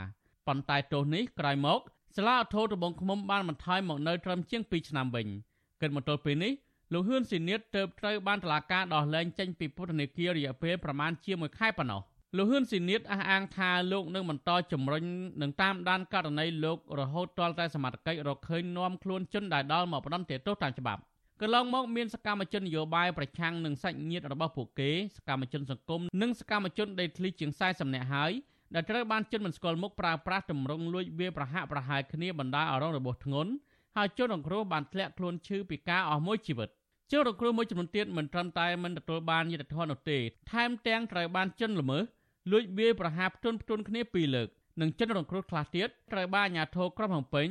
[0.47, 1.79] ប៉ុន្តែទោសនេះក្រោយមក
[2.15, 5.27] សាលាឧទ្ធរត្បូងឃ្មុំបានបន្ថយមកនៅត្រឹមជាង2ឆ្នាំវិញ។
[5.81, 6.51] គិតមកទល់ពេលនេះ
[6.93, 12.01] លោកហ៊ឿនស៊ីនៀតទៅត្រូវបានតុលាការដោះលែងចេញពីពន្ធនាគាររយៈពេលប្រមាណជាមួយខែប៉ុណ្ណោះ
[12.37, 15.03] លោកហ៊ឿនស៊ីនៀតអះអាងថាលោកនឹងបន្តជំរុញ
[15.41, 21.01] នឹងតាមដានករណីលោករហូតទាល់តែសមត្ថកិច្ចរកឃើញនាំខ្លួនជនដែលដល់មកផ្ដន់ទោសតាមច្បាប់
[21.41, 28.31] កន្លងមកមានសកម្មជននយោបាយប្រឆាំងនឹងសាច់ញាតិរបស់ពួកគេសកម្មជនសង្គមនិងសកម្មជនដេតធ្លីជាង40នាក់ហើយ
[28.75, 33.51] ដែលត្រូវបានជនមិនស្គាល់មុខប្រើប្រាស់ទម្រង់លួចវាប្រហាក់ប្រហែលគ្នាបណ្ដាលឲ្យរងរបួសធ្ងន់
[33.95, 36.69] ហើយជនរងគ្រោះបានធ្លាក់ខ្លួនឈឺពីការអស់មួយជីវិត
[37.11, 40.17] ជនរងគ្រោះមួយចំនួនទៀតមិនត្រឹមតែមិនទទួលបានយុត្តិធម៌នោះទេ
[40.51, 42.03] ថែមទាំងត្រូវបានជនល្មើស
[42.51, 44.47] លួចវាយប្រហារផ្ទុនផ្ទុនគ្នាពីរលើក
[44.81, 47.47] និងជនរងគ្រោះខ្លះទៀតត្រូវបានអាជ្ញាធរក្រុងភ្នំពេញ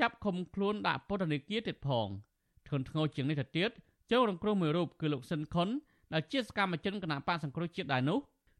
[0.00, 2.08] ចាប់ឃុំខ្លួនដាក់ពន្ធនាគារទៀតផង
[2.66, 3.70] ធ្ងន់ធ្ងរជាងនេះទៅទៀត
[4.10, 5.68] ជនរងគ្រោះមួយរូបគឺលោកស៊ិនខុន
[6.12, 8.18] ដែលជាសកម្មជនគណៈបកសង្គ្រោះជាតិដែរនោះ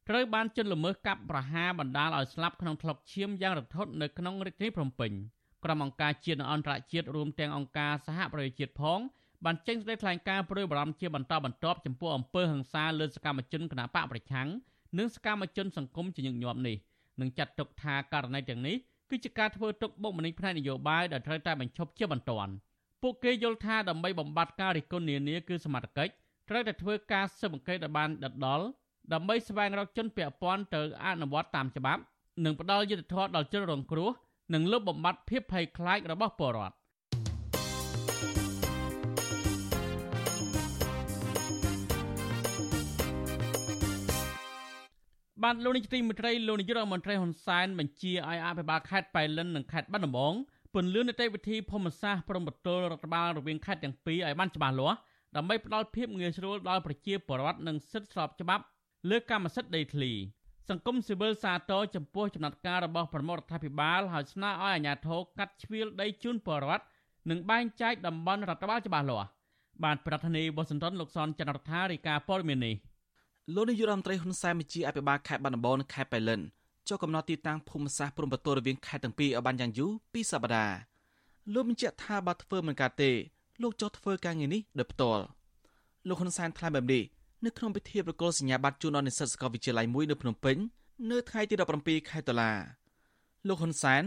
[0.09, 5.13] ត្រូវបានជនល្មើសកាប់ប្រហារបណ្ដាលឲ្យស្លាប់ក្នុងថ្លុកឈាមយ៉ាងរន្ធត់នៅក្នុងរាជធានីភ្នំពេញ។
[5.67, 9.01] ក្រុមអង្គការជាតិនិងអន្តរជាតិរួមទាំងអង្គការសហប្រជាជាតិផង
[9.45, 14.49] បានចេញសេចក្តីថ្លែងការណ៍ព្រួយបារម្ភជាបន្តបន្ទាប់ចំពោះអំពើហិង្សាលើសកម្មជនគណបកប្រឆាំង
[14.99, 16.77] និងសកម្មជនសង្គមជាញឹកញាប់នេះ
[17.21, 18.77] និងចាត់ទុកថាករណីទាំងនេះ
[19.11, 22.53] គឺជាការធ្វើទុកបុកម្នេញផ្នែកនយោបាយដែលត្រូវតែបញ្ឈប់ជាបន្ទាន់
[23.03, 26.13] ពួកគេយល់ថាដើម្បីបំបត្តិការរិះគន់នានាគឺសមត្ថកិច្ច
[26.49, 28.65] ត្រូវតែធ្វើការស៊ើបអង្កេតឲ្យបានដិតដល់
[29.13, 32.03] ដើម្បីស្វែងរកជនពាក់ព័ន្ធទៅអនុវត្តតាមច្បាប់
[32.45, 34.11] និងផ្ដល់យុត្តិធម៌ដល់ជនរងគ្រោះ
[34.55, 36.77] និងលុបបំបាត់ភាពភ័យខ្លាចរបស់ពលរដ្ឋ
[45.43, 50.35] បានលោកនាយកទីមេត្រីលោកនាយករដ្ឋមន្ត្រីហ៊ុនសែនបញ្ជាឲ្យអភិបាលខេត្តប៉ៃលិននិងខេត្តបាត់ដំបង
[50.75, 54.99] ពន្យល់នីតិវិធីភូមិសាស្ត្រព្រំប្រទល់រដ្ឋបាលរវាងខេត្តទាំងពីរឲ្យបានច្បាស់លាស់
[55.37, 58.65] ដើម្បីផ្ដល់ភាពងាយស្រួលដល់ប្រជាពលរដ្ឋនិងសិទ្ធិស្របច្បាប់
[59.11, 60.13] លើកម្មសិទ្ធិដីធ្លី
[60.71, 66.85] សង្គមស៊ីវិលសាទរចំពោះចំណាត់ការរបស់ប្រមុខរដ្ឋាភិបាលហើយស្នើឲ្យអាជ្ញាធរកាត់ជ្រៀលដីជូនពលរដ្ឋ
[67.31, 69.29] និងបែងចែកតំបន់រដ្ឋបាលច្បាស់លាស់
[69.85, 72.75] បានប្រធានាធិបតីវ៉ាស៊ីនតោនលោកសនចន្ទរដ្ឋារាយការណ៍ព័ត៌មាននេះ
[73.55, 76.41] លោកនាយករដ្ឋមន្ត្រីហ៊ុនសែនបញ្ជាអភិបាលខេត្តបាត់ដំបងនិងខេត្តបៃលិន
[76.89, 80.77] ចុះកំណត់ទីតាំងភូមិសាស្ត្រព្រំប្រទល់រវាងខេត្តទាំងពីរឲ្យបានយ៉ាងយូរពីសប្តាហ៍
[81.55, 83.11] លោកបញ្ជាក់ថាបើធ្វើមិនកើតទេ
[83.63, 85.23] លោកចុះធ្វើការងារនេះដោយផ្ទាល់
[86.09, 87.03] លោកហ៊ុនសែនថ្លែងបែបនេះ
[87.45, 90.57] នៅក្នុងពិធីប្រគល់សញ្ញាបត្រជូនដល់និស្សិតសាកលវិទ្យាល័យមួយនៅភ្នំពេញ
[91.11, 92.51] នៅថ្ងៃទី17ខែតុលា
[93.49, 94.03] លោកហ៊ុនសែន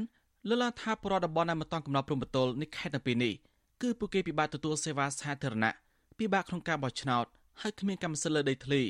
[0.47, 3.33] លើកឡើងថាប្រតិបត្តិនៅមិនតង់កំណត់ព្រំប្រទល់នៃខេត្តទាំងពីរនេះ
[3.81, 5.73] គឺពួកគេពិបាកទទួលសេវាសាធារណៈ
[6.17, 7.25] ពិបាកក្នុងការបោះឆ្នោត
[7.61, 8.81] ហើយគ្មានកម្មសិទ្ធិលើដីធ្លី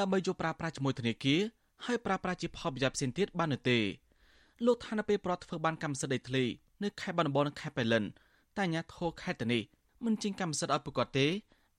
[0.00, 1.40] ដើម្បីយកប្រើប្រាស់ជាមួយធនាគារ
[1.86, 3.78] ហើយប្រើប្រាស់ជាផលប្រយោជន៍ផ្សេងទៀតបាននោះទេ
[4.66, 6.44] លោកថានៅពេលប្រត់ធ្វើបានកម្មសិទ្ធិដីធ្លី
[6.82, 8.04] នៅខេត្តបាត់ដំបងនិងខេត្តបៃលិន
[8.56, 9.62] តែអាជ្ញាធរខេត្តទៅនេះ
[10.04, 11.26] មិនចេញកម្មសិទ្ធិឲ្យប្រកបទេ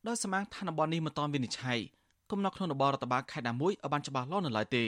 [0.08, 1.80] ដោយសមាងឋានបននេះមិនទាន់វិនិច្ឆ័យ
[2.34, 4.86] គំនរក្នុងរបបរដ្ឋបាលខេត្តណាមួយឲ្យបានច្បាស់លាស់នៅឡើយទេ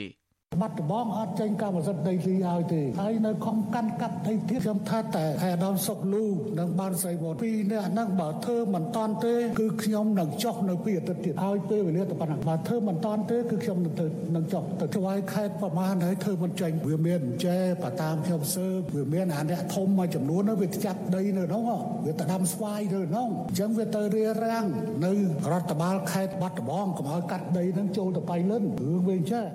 [0.62, 6.24] បាត់ដំបងអត់ចេញកម្មសិទ្ធិដីធ្លីឲ្យទេហើយនៅខំកាន់កាប់ដីទៀតខ្ញុំថាតែអាដាមសុកលូ
[6.58, 21.62] និងបានសៃវតពីរនាក់ហ្នឹងបើធ្វើមិនតាន់ទេគឺខ្ញុំនឹងចុះនៅពីអាទិត្យទៀតឲ្យពេលវេលាទៅប៉ុណ្ណឹងបើធ្វើមិនតាន់ទេគឺខ្ញុំនឹងទៅនឹងចុះទៅឆ្វាយខេតប្រមាណហើយធ្វើមិនចេញវាមានចែបើតាមខ្ញុំសើវាមានអាអ្នកធំមួយចំនួនវាចាប់ដីនៅក្នុង
[22.06, 24.66] វាទៅដាំស្វាយនៅក្នុងអញ្ចឹងវាទៅរៀបរាំង
[25.04, 25.12] នៅ
[25.52, 29.46] រដ្ឋបាលខេត្តបាត់ដំបងកុំឲ្យកាត់ដីហ្នឹងចូលទៅបៃលិនរឿងវាអញ្ចឹង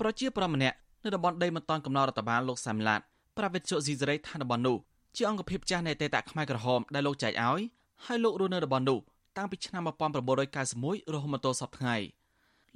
[0.00, 3.00] ប្រជាប្រដ្ឋម្នាក់នៅតំបន់ដីមិនតាន់កំណត់រដ្ឋបាលលោកសាមឡាត
[3.36, 4.76] ប្រាវិទ្យាស៊ីសេរីថាតំបន់នោះ
[5.16, 7.60] ជាអង្គភាពចាស់នៃអតីតខ្មែរក្រហមដែលលោកចែកឲ្យ
[8.04, 8.98] ហើយលោករស់នៅតំបន់នោះ
[9.36, 11.96] តាំងពីឆ្នាំ1991រហូតមកទល់សពថ្ងៃ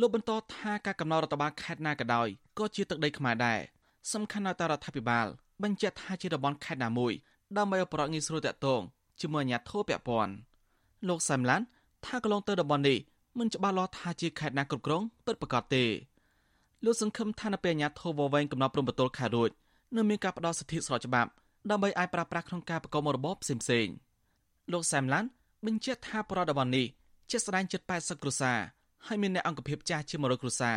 [0.01, 3.59] លោកបន្តថាការកំណត់រដ្ឋបាលខេត្តណាក៏ដោយក៏ជាទឹកដីខ្មែរដែរ
[4.13, 5.27] សំខាន់ណាស់តែរដ្ឋាភិបាល
[5.63, 7.13] បញ្ជាក់ថាជាតំបន់ខេត្តណាមួយ
[7.57, 8.81] ដើម្បីឲ្យប្រកងាយស្រួលតាក់ទង
[9.21, 10.33] ជាមួយអាជ្ញាធរពាក់ព័ន្ធ
[11.09, 11.61] លោកសាមឡាន
[12.05, 12.99] ថាកន្លងទៅតំបន់នេះ
[13.39, 15.85] មិនច្បាស់លាស់ថាជាខេត្តណាគ្រប់គ្រងពិតប្រាកដទេ
[16.85, 19.51] លោកសង្ឃឹមថានៅពេលអាញាធរវវែងកំណត់ព្រំប្រទល់ខែរួច
[19.97, 21.31] នឹងមានការផ្ដល់សិទ្ធិស្របច្បាប់
[21.71, 23.87] ដើម្បីអាចប្រើប្រាស់ក្នុងការប្រកបរបបផ្សេងផ្សេង
[24.73, 25.25] លោកសែមឡាន
[25.67, 26.87] បញ្ជាក់ថាប្រតិបត្តិនេះ
[27.31, 28.59] ជាស្ដែងជិត80គ្រួសារ
[29.07, 30.77] ហើយមានអ្នកអង្គភាពចាស់ជា100គ្រួសារ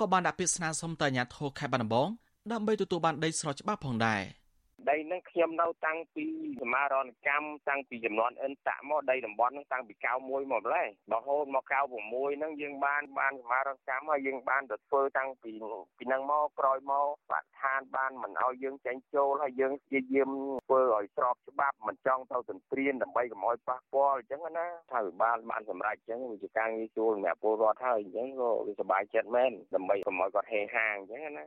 [0.00, 2.08] ក៏បានដាក់ពាក្យស្នើសុំទៅអាញាធរខេត្តបាត់ដំបង
[2.52, 4.20] ដើម្បីទទួលបានដីស្របច្បាប់ផងដែរ។
[4.90, 6.26] ដីហ្នឹងខ្ញុំនៅតាំងពី
[6.62, 11.64] សមារណកម្មតាំងពីចំនួនអិនតាក់មកដីតំបន់ហ្នឹងតាំងពី91មកម្លេះរហូតមក
[12.04, 15.52] 96ហ្នឹងយើងបានបានសមារណកម្មហើយយើងបានទៅធ្វើតាំងពី
[15.98, 20.30] ពីហ្នឹងមកក្រោយមកបឋានបានមិនឲ្យយើងចេញចូលហើយយើងព្យាយាម
[20.66, 31.44] ធ្វើឲ្យស្របច្បាប់មិនចង់ទៅទន្ទ្រានដើម្បីកុំឲ្យប៉ះពាល់អញ្ចឹងណាថាវិបាលបានសម្រេចអញ្ចឹងវាជាការងាយស្រួលសម្រាប់ពលរដ្ឋហើយអញ្ចឹងក៏វាសុបាយចិត្តមែនដើម្បីកុំឲ្យគាត់ហេហាអញ្ចឹងណា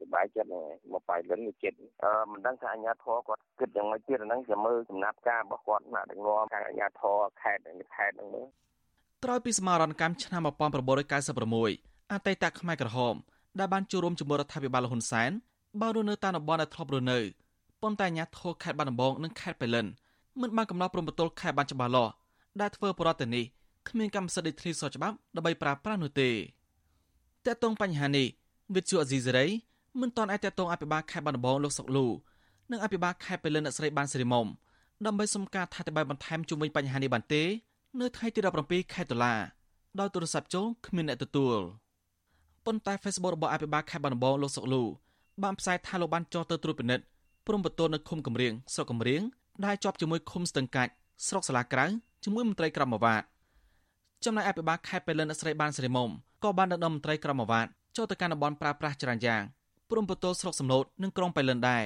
[0.00, 0.48] សុបាយចិត្ត
[0.92, 1.78] មកបៃលិនវាចិត្ត
[2.32, 7.62] មិនដឹងថាអាជ្ញាធរគាត់គិតយ៉ាងម៉េចទៀតហ្នឹងจะមើលចំណាត់ការរបស់គាត់ណាដឹកនាំខាងអាជ្ញាធរខេត្ត
[7.94, 8.46] ខេត្តហ្នឹងមើល
[9.24, 13.14] ក្រោយពីសមារណកម្មឆ្នាំ1996អតីតខ្មែរក្រហម
[13.58, 15.30] ដែលបានចូលរួមជាមួយរដ្ឋាភិបាលលហ៊ុនសែន
[15.80, 17.18] បានរស់នៅតាមតំបន់ដែលធ្លាប់រស់នៅ
[17.82, 19.86] ប៉ុន្តែអាជ្ញាធរខេត្តបាត់ដំបងនិងខេត្តបៃលិន
[20.40, 22.12] មិនបានកំណត់ព្រំប្រទល់ខេត្តបានច្បាស់លាស់
[22.60, 23.44] ដែលធ្វើប្រតិនេះ
[23.88, 26.30] គ្មានកម្មសិទ្ធិដីធ្លីស្របច្បាប់ដើម្បីប្រើប្រាស់នោះទេ
[27.46, 28.26] តើតងបញ្ហានេះ
[28.74, 29.46] វិទ្យុអេស៊ីសេរី
[30.00, 32.06] មិនទាន់អាចតតងអភិបាលខេត្តបាត់ដំបងលោកសុកលូ
[32.70, 34.46] និងអភិបាលខេត្តបេលិនអ្នកស្រីបានសេរីមុំ
[35.06, 37.42] ដើម្បីសុំការថាតបាយបន្ថែមជុំវិញបញ្ហានេះបានទេ
[38.00, 39.34] នៅថ្ងៃទី17ខែតុលា
[40.00, 41.58] ដោយទូរស័ព្ទចូលគ្មានអ្នកទទួល
[42.64, 44.82] ប៉ុន្តែ Facebook របស់អភិបាលខេត្តបាត់ដំបងលោកសុកលូ
[45.42, 47.04] បានផ្សាយថាលោកបានចុះទៅត្រួតពិនិត្យ
[47.46, 49.22] ព្រំប្រទល់នៅឃុំកំរៀងស្រុកកំរៀង
[49.64, 50.92] ដែលជាប់ជាមួយឃុំស្ទឹងកាច់
[51.28, 51.86] ស្រុកសាឡាក្រៅ
[52.24, 53.22] ជាមួយមន្ត្រីក្រមអាវ៉ាត
[54.24, 56.08] ចំណែកអភិបាលខេត្តបេលិនអ្នកស្រីបានសេរីមុំ
[56.44, 59.46] ក៏បានដឹកនាំមន្ត្រីក្រមអាវ៉ាតចូលទៅកាន់តំបន់ប្រើប្រាស់ចរាចរណ៍
[59.90, 61.82] ព្រំប្រទល់ស្រុកសំឡូតនិងក្រុងបេលិនដែរ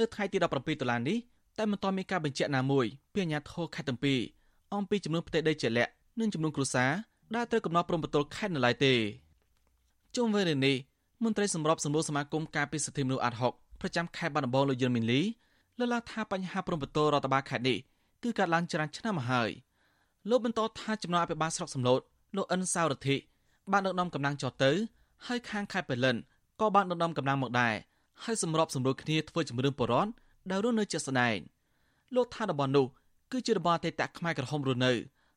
[0.00, 1.18] នៅថ្ងៃទី17ដុល្លារនេះ
[1.58, 4.20] តែមិនទាន់មានការបញ្ជាក់ណាមួយពីអាជ្ញាធរខេត្តទាំងពីរ
[4.74, 6.90] អំពីចំនួនផ្ទៃដីជាក់លាក់និងចំនួនគ្រួសារ
[7.34, 8.94] ដែលត្រូវកំណត់ព្រំប្រទល់ខេត្តនៅឡើយទេ
[10.16, 10.76] ជុំវិញរឿងនេះ
[11.24, 15.20] មន្ត្រីសម្របសម្រួលសមាគមការពារសិទ្ធិមនុស្សអាត់ហុកប្រចាំខេត្តបាត់ដំបងលោកយុនមីនលី
[15.78, 17.78] លើកឡើងថាបញ្ហាព្រំប្រទល់រដ្ឋបាលខេត្តនេះ
[18.22, 19.50] គឺកើតឡើងច្រើនឆ្នាំមកហើយ
[20.30, 22.00] លោកបន្តថាចំនួនអភិបាលស្រុកសំឡូត
[22.36, 23.16] លោកអិនសាវរធិ
[23.72, 24.70] បានដឹកនាំកម្លាំងចុះទៅ
[25.26, 26.16] ហើយខាងខេត្តបេលិន
[26.60, 27.74] ក៏បានដឹកនាំកម្លាំងមកដែរ
[28.24, 30.08] ហើយសម្របសម្រួលគ្នាធ្វើជំរឿនបរន
[30.50, 31.38] ដែលរស់នៅជាក់ស្ដែង
[32.14, 32.86] លោកថាតំបន់នោះ
[33.32, 34.92] គឺជាតំបន់អតីតខ្មែរក្រហមរស់នៅ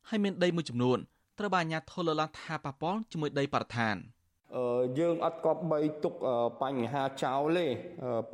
[0.10, 0.98] ហើយមានដីមួយចំនួន
[1.40, 3.96] ត្រូវបានអាជ្ញាធរលើកឡើងថាប៉ះពាល់ជាមួយដីបរិស្ថាន។
[4.99, 6.15] យើងអត់គប្បីទុក
[6.63, 7.67] បញ្ហាចោលទេ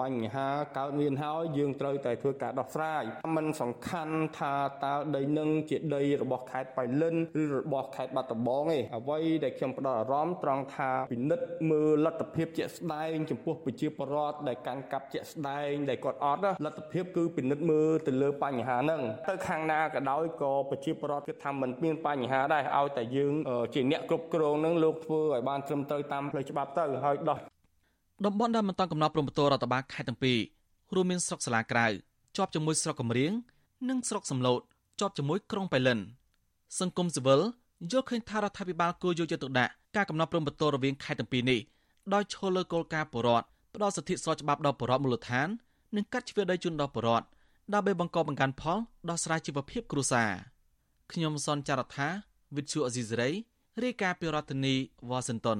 [0.00, 3.02] បញ្ហាកើតមានហើយយើងត្រូវតែធ្វើការដោះស្រាយ
[3.36, 23.34] มันសំខាន់ថាតើដីនឹងជាដីរបស់ខេត្តបៃលិនឬរបស់ខេត្តបាត់ដំបងទេអ្វីដែលខ្ញុំផ្ដោតអារម្មណ៍ត្រង់ថាពិនិត្យមើលលទ្ធភាពជាក់ស្ដែងចំពោះប្រជាពលរដ្ឋដែលកាន់កាប់ជាក់ស្ដែងដែលគាត់អត់លទ្ធភាពគឺពិនិត្យមើលទៅលើបញ្ហាហ្នឹងទៅខាងណាក៏ដោយក៏ប្រជាពលរដ្ឋគិតថាมันមានបញ្ហាដែរឲ្យតែយើង
[23.74, 27.37] ជាអ្នកគ្រប់គ្រងនឹងលោកធ្វើឲ្យបានត្រឹមត្រូវ តាមផ្លូវច្បាប់ទៅហើយដោះ
[28.25, 30.37] តំបន់ដែលមិនតាន់កំណត់ព្រំប្រទល់រដ្ឋបាលខេត្តទាំងពីរ
[30.95, 31.87] រួមមានស្រុកសាលាក្រៅ
[32.37, 33.31] ជាប់ជាមួយស្រុកកំរៀង
[33.89, 34.61] និងស្រុកសំឡូត
[34.99, 35.99] ជាប់ជាមួយក្រុងបៃលិន
[36.79, 37.41] សង្គមស៊ីវិល
[37.91, 41.59] យល់ឃើញថារដ្ឋាភិបាលគួរយកចិត្តទុកដាក់ការកំណត់ព្រំប្រទល់រវាងខេត្តទាំងពីរនេះ
[42.13, 43.45] ដោយឈលលើគោលការណ៍បរដ្ឋ
[43.75, 45.47] ផ្ដល់សិទ្ធិស្របច្បាប់ដល់បរដ្ឋមូលដ្ឋាន
[45.95, 47.25] និងកាត់ជ្រឿដីជូនដល់បរដ្ឋ
[47.73, 48.77] ដើម្បីបង្កបង្កើនផល
[49.09, 50.29] ដោះស្រាយជីវភាពគ្រួសារ
[51.11, 52.07] ខ្ញុំសនចាររថា
[52.55, 53.29] វិទ្យុអេស៊ីសរ៉ៃ
[53.83, 54.75] រាយការណ៍ពីរដ្ឋធានី
[55.09, 55.59] វ៉ាស៊ីនតោន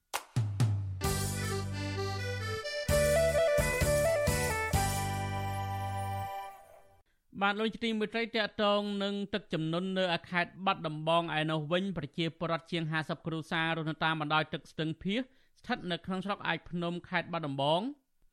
[7.39, 17.81] បាទលោកទីមួយត្រីតកតងនឹងទឹកចំនួននៅខេត្តបាត់ដំបងឯនោះវិញប្រជាពលរដ្ឋជាង50គ្រួសាររស់នៅតាមបណ្ដោយទឹកស្ទឹងភៀសស្ថិតនៅក្នុងស្រុកអាចភ្នំខេត្តបាត់ដំបង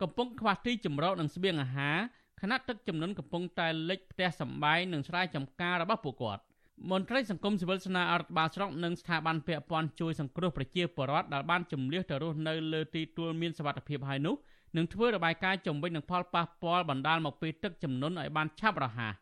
[0.02, 1.96] កំពុងខ្វះទីជម្រកនិងស្បៀងអាហារ
[2.40, 6.42] ខណៈទឹកចំនួនកំពុងតែលិចផ្ទះសម្បែងនិងស្រែចម្ការរបស់ពួកគាត់
[6.90, 14.34] មន្ត្រីសង្គមស៊ីវិលស្នើអរដ្ឋបាលស្រុកនិងស្ថាប័នពាក់ព័ន្ធជួយសង្គ្រោះប្រជាពលរដ្ឋដែលបានជំនះទៅរស់នៅលើទីទួលមានសុវត្ថិភាពហើយនោះ
[14.76, 19.12] នឹងធ្វើរបាយការណ៍ជំវិញនឹងផលប៉ះពាល់បណ្ដាលមកពីទឹកជំនន់ឲ្យបានឆាប់រហ័ស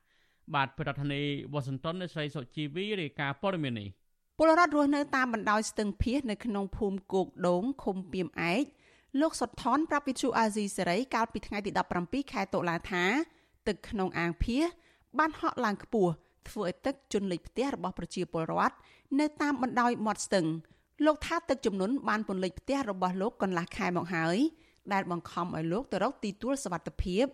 [0.54, 3.88] បាទប្រធានាធិបតីវ៉ាស៊ីនតោននៃស្រីសុជីវីរាយការណ៍ព័ត៌មាននេះ
[4.38, 8.64] ពលរដ្ឋរស់នៅតាមបណ្ដោយស្ទឹងភៀសនៅក្នុងភូមិគោកដូងឃុំពីមឯក
[9.20, 11.70] លោកសុតថនប្រាប់វិទ្យុអាស៊ីសេរីកាលពីថ្ងៃទី
[12.02, 13.04] 17ខែតុលាថា
[13.66, 14.64] ទឹកក្នុងអាងភៀស
[15.18, 16.12] បានហក់ឡើងខ្ពស់
[16.48, 18.76] ធ្វើឲ្យទឹកជន់លិចផ្ទះរបស់ប្រជាពលរដ្ឋ
[19.20, 20.46] នៅតាមបណ្ដោយមាត់ស្ទឹង
[21.04, 24.38] លោកថាទឹកជំនន់បានពន្លិចផ្ទះរបស់លោកកន្លះខែមកហើយ
[24.92, 27.26] ដែលបង្ខំឲ្យលោកទៅរកទីទួលសវត្ថភាព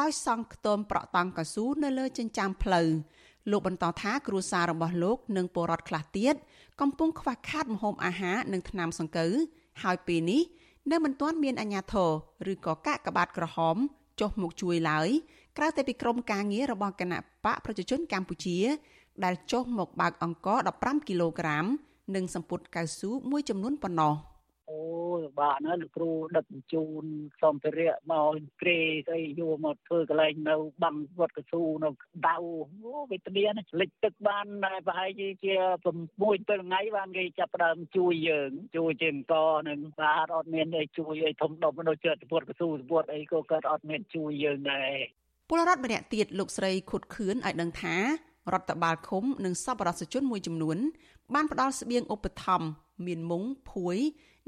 [0.00, 2.88] ដោយសង់ខ្ទមប្រក់តង់កស៊ូនៅលើចិញ្ចើមផ្លូវ
[3.50, 6.34] លោកបន្តថាគ្រួសាររបស់លោកនិងពលរដ្ឋខ្លះទៀត
[6.80, 9.32] កំពុងខ្វះខាតម្ហូបអាហារនិងថ្នាំសង្កូវ
[9.82, 10.42] ហើយពេលនេះ
[10.90, 12.10] នៅមិនទាន់មានអាជ្ញាធរ
[12.52, 13.76] ឬក៏កាកបាទក្រហម
[14.20, 15.08] ចុះមកជួយឡើយ
[15.58, 18.58] ក្រៅតែពីក្រុមការងាររបស់គណៈបកប្រជាជនកម្ពុជា
[19.24, 20.48] ដែលចុះមកបើកអង្គ
[20.78, 21.66] 15គីឡូក្រាម
[22.14, 24.14] និងសម្ពុតកៅស៊ូមួយចំនួនប៉ុណ្ណោះ។
[24.70, 24.82] អូ
[25.18, 27.04] យបាទណាលោកគ្រូដឹកបញ្ជូន
[27.42, 31.90] សម្ភារៈមកក្រេស្អីយកមកធ្វើកន្លែងនៅបាំងវត្តកស៊ូនៅ
[32.28, 34.46] ដៅអូវេទនានេះលិចទឹកបាន
[34.86, 35.54] ប្រហែលជាជា
[35.84, 39.34] 6 7ថ្ងៃបានគេចាប់ផ្ដើមជួយយើង ជួយជាអង្គ
[39.68, 44.94] នឹងបាទអត់មានអីជួយអីធំដុំដូចជាវត្តកស៊ូវត្តអីក៏គាត់អត់មានជួយយើងដែរ
[45.48, 47.96] ពលរដ្ឋម្នាក់ទៀតលោកស្រីខុតខឿនឲ្យដឹងថា
[48.54, 50.78] រដ្ឋបាលឃុំនិងសប្បុរសជនមួយចំនួន
[51.34, 52.68] បានផ្ដល់ស្បៀងឧបត្ថម្ភ
[53.06, 53.96] មានមុងភួយ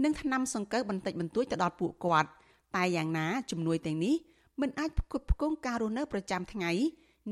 [0.03, 2.31] និងថ្នាំសង្កូវបន្តិចបន្តួចទៅដល់ពួកគាត់
[2.77, 4.15] តែយ៉ាងណាជំនួយទាំងនេះ
[4.61, 6.71] មិនអាចផ្គត់ផ្គង់ការរស់នៅប្រចាំថ្ងៃ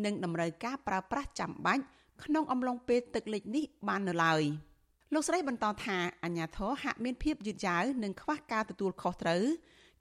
[0.05, 1.83] និងតម្រូវការប្រើប្រាស់ចាំបាច់
[2.25, 4.43] ក្នុងអំឡុងពេលទឹកលិចនេះបាននៅឡើយ
[5.15, 9.43] លោកស្រីបន្តថាអាញាធរហាក់មានភាពយឺតយ៉ាវនិងខ្វះការទទួលខុសត្រូវ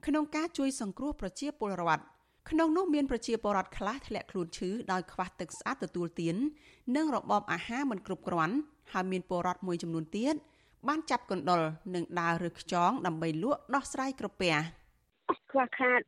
[0.06, 2.04] ក្នុងការជួយសង្គ្រោះប្រជាពលរដ្ឋ
[2.50, 6.36] ក្នុងនោះមានប្រជាពលរដ្ឋខ្លះធ្លាក់ខ្លួនឈឺដោយខ្វះទឹកស្អាតទទួលទាន
[6.96, 8.54] និងរបបអាហារមិនគ្រប់គ្រាន់
[8.92, 10.34] ហើយមានពលរដ្ឋមួយចំនួនទៀត
[10.88, 11.62] បានចាប់កណ្ដុរ
[11.94, 14.54] និងដើររើសខ្យងដើម្បីលក់ដោះស្រាយក្រពះ
[15.50, 16.00] ខ្វះខាត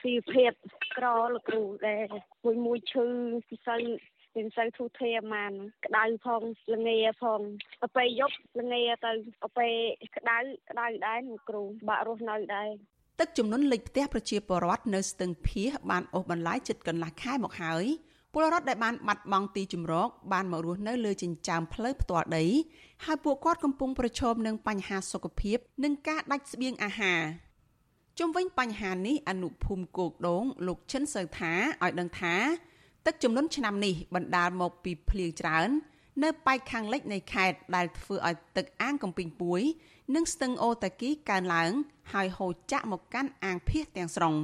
[0.00, 0.52] ស៊ីភាព
[0.96, 2.06] ក្រលោកគ្រូដែល
[2.44, 3.06] មួយមួយឈឺ
[3.48, 3.80] ពិសេស
[4.36, 5.52] មិនសូវធូរធារបាន
[5.86, 6.42] ក្តៅផង
[6.74, 7.40] ល្ងាផង
[7.82, 9.12] ទៅពេលយប់ល្ងាទៅ
[9.42, 9.74] ទៅពេល
[10.16, 10.38] ក្តៅ
[10.70, 12.68] ក្តៅដែរលោកគ្រូបាក់រស់នៅដែរ
[13.20, 17.84] ទឹកជំនន់លិចផ្ទះប្រជាពលរដ្ឋនៅស្ទឹងភៀសបានអូសបន្លាយចិត្តកន្លះខែមកហើយ
[18.38, 22.44] ពលរដ្ឋដែលបានបាត់បង់ទីជម្រកបានមករស់នៅលើចិញ្ចើមផ្លូវផ្ទាល់ដី
[23.04, 27.20] ហើយពួកគាត់កំពុងប្រឈមនឹងបញ្ហាសុខភាព និងការដាច់ស្បៀងអាហារ
[28.18, 32.34] ជុំវិញបញ្ហានេះអនុភូមិគោកដងលោកឈិនសៅថាឲ្យដឹងថា
[33.06, 35.68] ទឹកចំនួនឆ្នាំនេះបណ្ដាលមកពីភ្លៀងច្រើន
[36.22, 39.60] នៅប៉ែកខាងលិចនៃខេត្តដែលធ្វើឲ្យទឹកអាងកំពីងពួយ
[40.14, 41.70] និងស្ទឹងអូតាគីកើនឡើង
[42.12, 44.34] ហើយហូរចាក់មកកាន់អាងភៀសទាំងស្រុង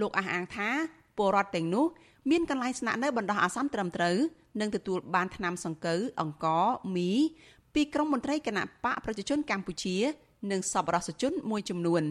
[0.00, 0.70] លោកអះអាងថា
[1.16, 1.86] ពលរដ្ឋទាំងនោះ
[2.30, 4.16] មានកន្លែងស្នាក់នៅបណ្ដោះអាសន្នត្រឹមត្រូវ
[4.60, 6.66] និងទទួលបានថ្នាំសង្កូវអង្ករ
[6.96, 7.10] មី
[7.74, 9.96] ពីក្រមមន្ត្រីគណៈបកប្រជាជនកម្ពុជា
[10.50, 12.04] និងសប្បុរសជនមួយចំនួន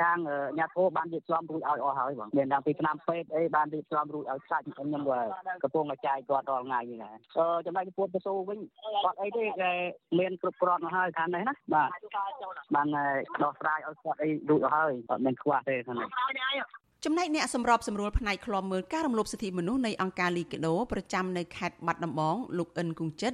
[0.00, 8.58] ខាងអាញាធោបានរៀបចំរួចឲ្យអស់ហើយបងមានតាំងពីឆ្នាំពេទ្យអីបានរៀបចំរួចឲ្យខ្សាច់ខ្ញុំកំពុងតែចាយគាត់រាល់ថ្ងៃនេះណាអឺចំណែកពួតទៅសូវិញ
[9.04, 9.72] គាត់អីទេគេ
[10.18, 11.88] មានគ្រប់គ្រាន់មកហើយខាងនេះណាបាទ
[12.74, 12.86] បាន
[13.42, 16.08] ដោះស្រាយឲ្យគាត់អីរួចហើយគាត់មិនខ្វះទេខាងនេះ
[17.04, 23.32] ចំណែកអ្នកសម្របសម្រួលផ្នែកឃ្លាំមើលការរំលោភសិទ្ធិមនុស្សនៃអង្គការលីកាដូប្រចាំនៅខេត្តបាត់ដំបងលោកអិនគង្ជិត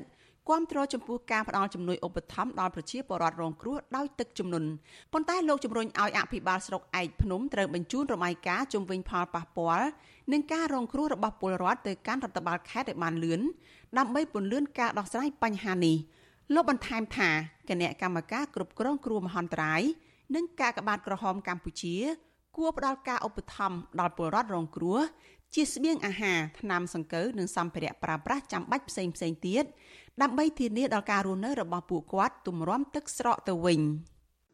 [0.49, 4.69] គាំទ្រចំពោះការផ្តល់ជំនួយឧបត្ថម្ភដល់ប្រជាពលរដ្ឋរងគ្រោះដោយទឹកជំនន់
[5.13, 9.89] ប៉ុន្តែលោកជំរុញឲ្យអភិបាលស្រុកឯកភ្នំត្រូវបញ្ជូនរបាយការណ៍ជំវិញផលប៉ះពាល់
[10.33, 13.41] និងការរងគ្រោះរបស់ពលរដ្ឋទៅកាន់រដ្ឋបាលខេត្តឲ្យបានលឿន
[13.99, 15.97] ដើម្បីពន្លឿនការដោះស្រាយបញ្ហានេះ
[16.55, 17.31] លោកបន្ថែមថា
[17.69, 19.83] គណៈកម្មការគ្រប់គ្រងគ្រោះមហន្តរាយ
[20.35, 21.97] និងការកបាតក្រហមកម្ពុជា
[22.57, 24.99] គួរផ្ដល់ការឧបត្ថម្ភដល់ពលរដ្ឋរងគ្រោះ
[25.55, 29.65] ជាស្បៀងអាហារថ្នាំសង្កូវនិងសម្ភារៈប្រើប្រាស់ចាំបាច់ផ្សេងផ្សេងទៀត
[30.23, 33.81] ដើម្បីធានាដល់ការរស់នៅរបស់ពួកគាត់ទម្រាំទឹកស្រកទៅវិញ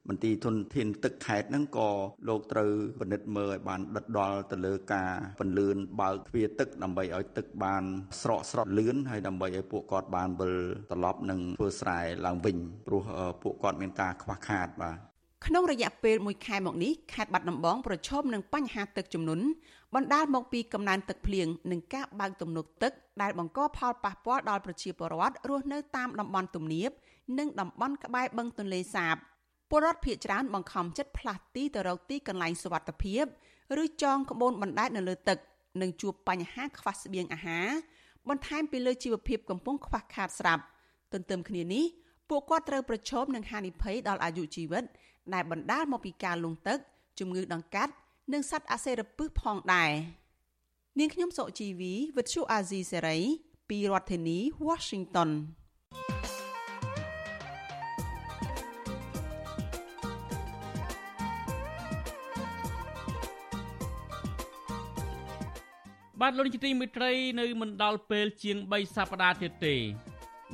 [0.08, 1.90] មន្ទីរធនធានទឹកខេត្តហ្នឹងក៏
[2.28, 7.84] លោកត្រូវពិនិត្យមើលឲ្យបានដិតដល់ទៅលើការពន្លឿនបើកទ្វារទឹកដើម្បីឲ្យទឹកបាន
[8.22, 10.54] ស្រកស្រកលឿនហើយដើម្បីឲ្យពួកគាត់បានវិល
[10.90, 13.02] ត្រឡប់និងធ្វើស្រែឡើងវិញព្រោះ
[13.42, 15.11] ពួកគាត់មានការខ្វះខាតបាទ
[15.46, 19.44] ក្នុងរយៈពេល1ខែមកនេះខេត្តបាត់ដំបងប្រឈមនឹងបញ្ហាទឹកជំនន់
[19.94, 26.90] បណ្ដាលមកពីកំណើនទឹកភ្លៀងនិងការបើកទំនប់ទឹកដែលបង្កផលប៉ះពាល់ដល់ប្រជាពលរដ្ឋរស់នៅតាមតំបន់ទំនាប
[27.38, 29.16] និងតំបន់ក្បែរបឹងទន្លេសាប
[29.70, 33.24] ពលរដ្ឋភៀសច្រើនបង្ខំចិត្តផ្លាស់ទីទៅរកទីកន្លែងសុវត្ថិភាព
[33.82, 35.38] ឬចងក្បូនបណ្ដែតនៅលើទឹក
[35.82, 37.68] និងជួបបញ្ហាខ្វះស្បៀងអាហារ
[38.28, 40.62] បន្ថែមពីលើជីវភាពកំពុងខ្វះខាតស្រាប់
[41.12, 41.84] ទន្ទឹមគ្នានេះ
[42.28, 44.84] ពួកគាត់ត្រូវប្រឈមនឹងហានិភ័យដល់អាយុជីវិត
[45.34, 46.78] ដែលបណ្ដាលមកពីការលង់ទឹក
[47.18, 47.92] ជំងឺដង្កាត់
[48.32, 49.90] និងសត្វអាសេរពិសផងដែរ
[50.98, 53.18] នាងខ្ញុំសុជីវីវិទ្យុអាស៊ីសេរី
[53.68, 55.30] ពីរដ្ឋធានី Washington
[66.20, 69.76] បាទលោកនាយកទីមេត្រីនៅមិនដល់ពេលជាង3សប្តាហ៍ទៀតទេ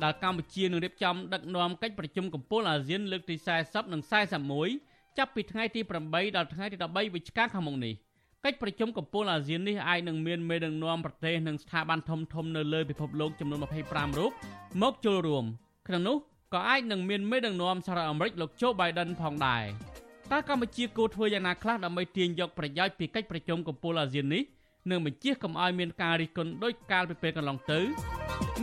[0.03, 3.35] ដែលកម្ពុជានឹងរៀបចំដឹកនាំកិច្ចប្រជុំកំពូលអាស៊ានលើកទី
[3.65, 4.01] 40និង
[4.59, 7.93] 41ចាប់ពីថ្ងៃទី8ដល់ថ្ងៃទី13វិច្ឆិកាខាងមុខនេះ
[8.45, 14.31] កិច្ចប្រជុំកំពូលអាស៊ាននេះអាចនឹងមានមេដឹកនាំប្រទេសនិងស្ថាប័នធំធំនៅលើពិភពលោកចំនួន25រូប
[14.81, 15.45] មកចូលរួម
[15.87, 16.17] ក្នុងនោះ
[16.53, 19.63] ក៏អាចនឹងមានមេដឹកនាំសហរដ្ឋអាមេរិកលោកโจ Biden ផងដែរ
[20.31, 24.43] តើកម្ពុជាគួរធ្វើយ៉ាងណាខ្លះដើម្បីទាញយកប្រយោជន៍ពីកិច្ចប្រជុំកំពូលអាស៊ាននេះ
[24.91, 27.79] និងបញ្ជាកុំឲ្យមានការរិះគន់ដោយកាលពីពេលកន្លងទៅ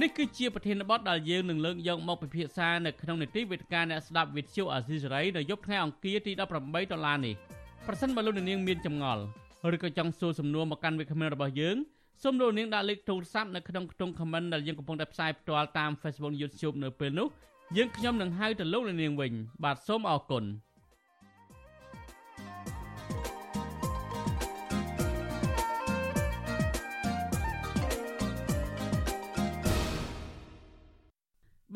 [0.02, 6.40] នេះគឺជាប្រធានបទដែលយើងនឹងលើកយកមកពិភាក្សានៅក្នុងនីតិវេទិកាអ្នកស្ដាប់វិទ្យុអាស៊ីសេរីនៅយប់ថ្ងៃអង្គារទី18
[6.92, 7.34] ដុល្លារនេះ
[7.86, 9.22] ប្រសិនបើលោកនាងមានចម្ងល់
[9.74, 11.76] ឬក៏ចង់សួរសំណួរមកកាន់វិក្កាមរបស់យើង
[12.22, 17.28] សូមលោកនាងដាក់លេខទូរស័ព្ទនៅក្នុងខ្ទង់ comment ដែលយើងកំពុងតែផ្សាយផ្ទាល់តាម Facebook YouTube នៅពេលនេះ
[17.76, 19.32] យើងខ្ញុំនឹងហៅទៅលោកនាងវិញ
[19.64, 20.44] បាទសូមអរគុណ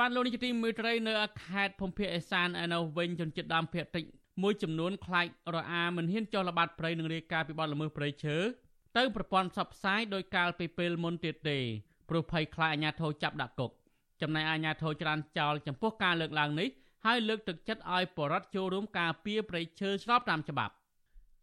[0.00, 1.12] បានលោកនេះជាទីមេត្រីនៅ
[1.44, 4.04] ខេត្តភូមិភាគអេសានឯនោះវិញជនជាតិដើមភាគតិច
[4.42, 8.36] មួយចំនួនខ្លាចរអាមិនហ៊ានចុះល្បាតព្រៃនឹងរាយការណ៍ពីបទល្មើសព្រៃឈើ
[8.96, 11.58] ទៅប្រព័ន្ធផ្សព្វផ្សាយដោយកាលពីពេលមុនទៀតទេ
[12.08, 13.70] ព្រោះភ័យខ្លាចអាជ្ញាធរចាប់ដាក់គុក
[14.22, 16.68] ចំណែកអាជ្ញាធរច្រានចោលចំពោះការលើកឡើងនេះ
[17.06, 20.74] ហើយលើកទឹកចិត្តឲ្យបរដ្ឋចូលរួមការពារព្រៃឈើស្របតាមច្បាប់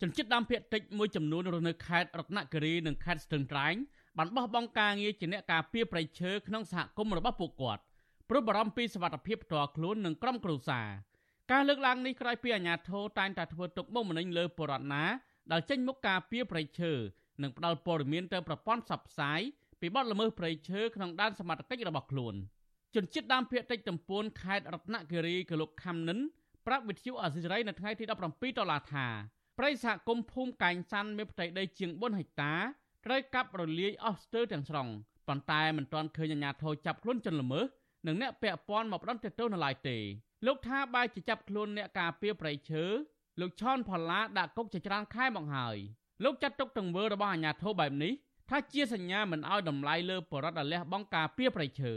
[0.01, 3.75] ជនជាតិដើមភាគតិចមួយចំនួនរស់នៅខេត្តរតនគិរីនិងខេត្តស្ទឹងត្រែង
[4.17, 7.81] បានបោះបង់ការងារជាអ្នកការពារព្រៃឈើក្នុងសហគមន៍របស់ពួកគាត់
[8.29, 10.87] ព្រោះបារម្ភពីសុវត្ថិភាពផ្ទាល់ខ្លួននិងក្រុមគ្រួសារ
[11.51, 15.03] ការលើកឡើងនេះក្រោយពីអាជ្ញាធរតែងតែធ្វើទុកបុកម្នេញលើបរិវត្តណា
[15.51, 16.93] ដែលចេញមុខការពីប្រៃឈើ
[17.41, 19.39] និងផ្ដាល់ព័ត៌មានទៅប្រព័ន្ធផ្សព្វផ្សាយ
[19.81, 22.35] ពីបទល្មើសប្រៃឈើក្នុងដែនសមត្ថកិច្ចរបស់ខ្លួន
[22.95, 26.19] ជនជាតិដើមភាគតិចតំពួនខេត្តរតនគិរីកលោកខំនិន
[26.67, 29.07] ប្រាប់វិទ្យុអាស៊ីសេរីនៅថ្ងៃទី17ដុល្លារថា
[29.59, 32.53] ប្រិយសហគមន៍ភូមិកែងសាន់មានផ្ទៃដីជាង4ហិកតា
[33.05, 34.87] ត្រូវកាប់រលាយអស់ស្ទើរទាំងស្រុង
[35.27, 37.65] ប៉ុន្តែមិនទាន់ឃើញអាជ្ញាធរចាប់ខ្លួនជនល្មើស
[38.07, 39.97] និងអ្នកពាក់ព័ន្ធមកផ្ដន់ទោសនៅឡើយទេ
[40.45, 42.83] លោកថាបែរជាចាប់ខ្លួនអ្នកការពារប្រៃឈើ
[43.41, 45.77] លោកឆនផល្លាដាក់គុកជាច្រើនខែមកហើយ
[46.23, 48.13] លោកចាត់ទុកទង្វើរបស់អាជ្ញាធរបែបនេះ
[48.49, 51.93] ថាជាសញ្ញាមិនអោយតម្លៃលើបរិវត្តដែលលះបង់ការពារប្រៃឈើ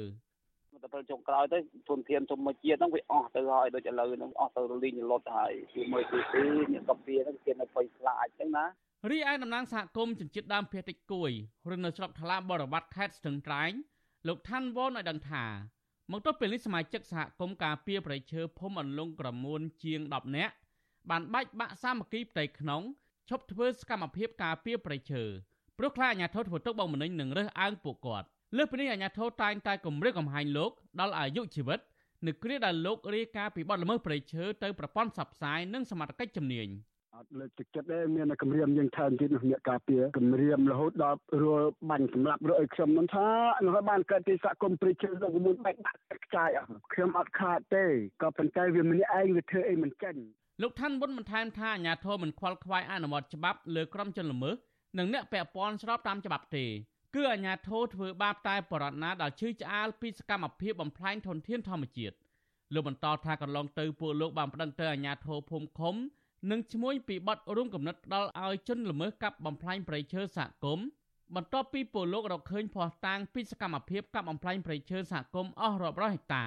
[0.82, 1.58] ទៅពេលចុងក្រោយទៅ
[1.88, 8.64] ធនធានធម្មជាតិហ្នឹងវាអស់ទៅហើយដូចឥឡូវហ្នឹងអស់ទៅរលីងរលត់ហើយគឺមួយទីពីរអ្នកកពីហ្នឹងគេនៅភ័យខ្លាចចឹងណា
[9.10, 11.30] រីឯតំណាងសហគមន៍ជនជាតិដើមភាគតិចគួយ
[11.74, 13.72] ឬនៅស្រុកថ្លាបរវត្តខេត្តស្ទឹងត្រែង
[14.28, 15.44] លោកឋានវ៉នឲ្យដឹងថា
[16.12, 20.54] មកទល់ពេលនេះសមាជិកសហគមន៍ការពារប្រៃឈើភូមិអន្លង់ក្រមួនជាង10នាក់
[21.10, 22.82] បានបាច់បាក់សាមគ្គីផ្ទៃក្នុង
[23.28, 25.22] ឈប់ធ្វើសកម្មភាពការពារប្រៃឈើ
[25.78, 31.80] ព្រោះខ្លាចអាញាធរធ្វើទុកបុកម្នេញនឹងរើសអើងពួកគាត់លើសពីនេះអាញាធរតែងតែគម្រាមកំហែងលោកដល់អាយុជីវិត
[32.26, 36.68] នៅគ្រាដែលលោករាយការណ៍ពីបទល្មើសប្រៃឈើទៅប្រព័ន្ធផ្សព្វផ្សាយនិងសមត្ថកិច្ចជំនាញ
[37.18, 43.28] អត់លើកទឹកចិត្តទេមានគម្រាមយើងថែមទៀតនោះអ្នកការពារគម្រាមរហូតដល់រួលបាញ់សម្លាប់រកឲ្យខ្ញុំនឹងថា
[43.66, 47.84] នោះបានកើតទីសហគមន៍ព្រិជើលោកមួយបែកបាក់ខ្ចាយអស់ខ្ញុំអត់ខាតទេ
[48.22, 50.20] ក៏ប៉ុន្តែវាម្នាក់ឯងវាធ្វើអីមិនចាញ់
[50.62, 54.56] លោកឋានវុនបន្ថែមថាអាញាធរមិនខ្វល់ខ្វាយអនុវត្តច្បាប់លើក្រុមជនល្មើស
[54.98, 56.66] និងអ្នកពាក់ព័ន្ធស្របតាមច្បាប់ទេ
[57.14, 62.16] គឺអាញាធរធ្វើបាបតែបរតណាដែលឈឺឆ្អាលពីសកម្មភាពបំផ្លាញធនធានធម្មជាតិ
[62.74, 65.94] លោកបន្តថាកន្លងទៅពួកលោកបានប្តឹងទៅអាញាធរភូមិឃុំ
[66.48, 70.86] និងឈ្មោះពីបទរួមកំណត់ផ្ដាល់ឲ្យជនល្មើសកាប់បំផ្លាញព្រៃឈើសហគមន៍
[71.36, 76.44] បន្ទាប់ពីពលលោករកឃើញភ័ស្តុតាងពីសកម្មភាពកាប់បំផ្លាញព្រៃឈើសហគមន៍អស់រាប់រយហិកតា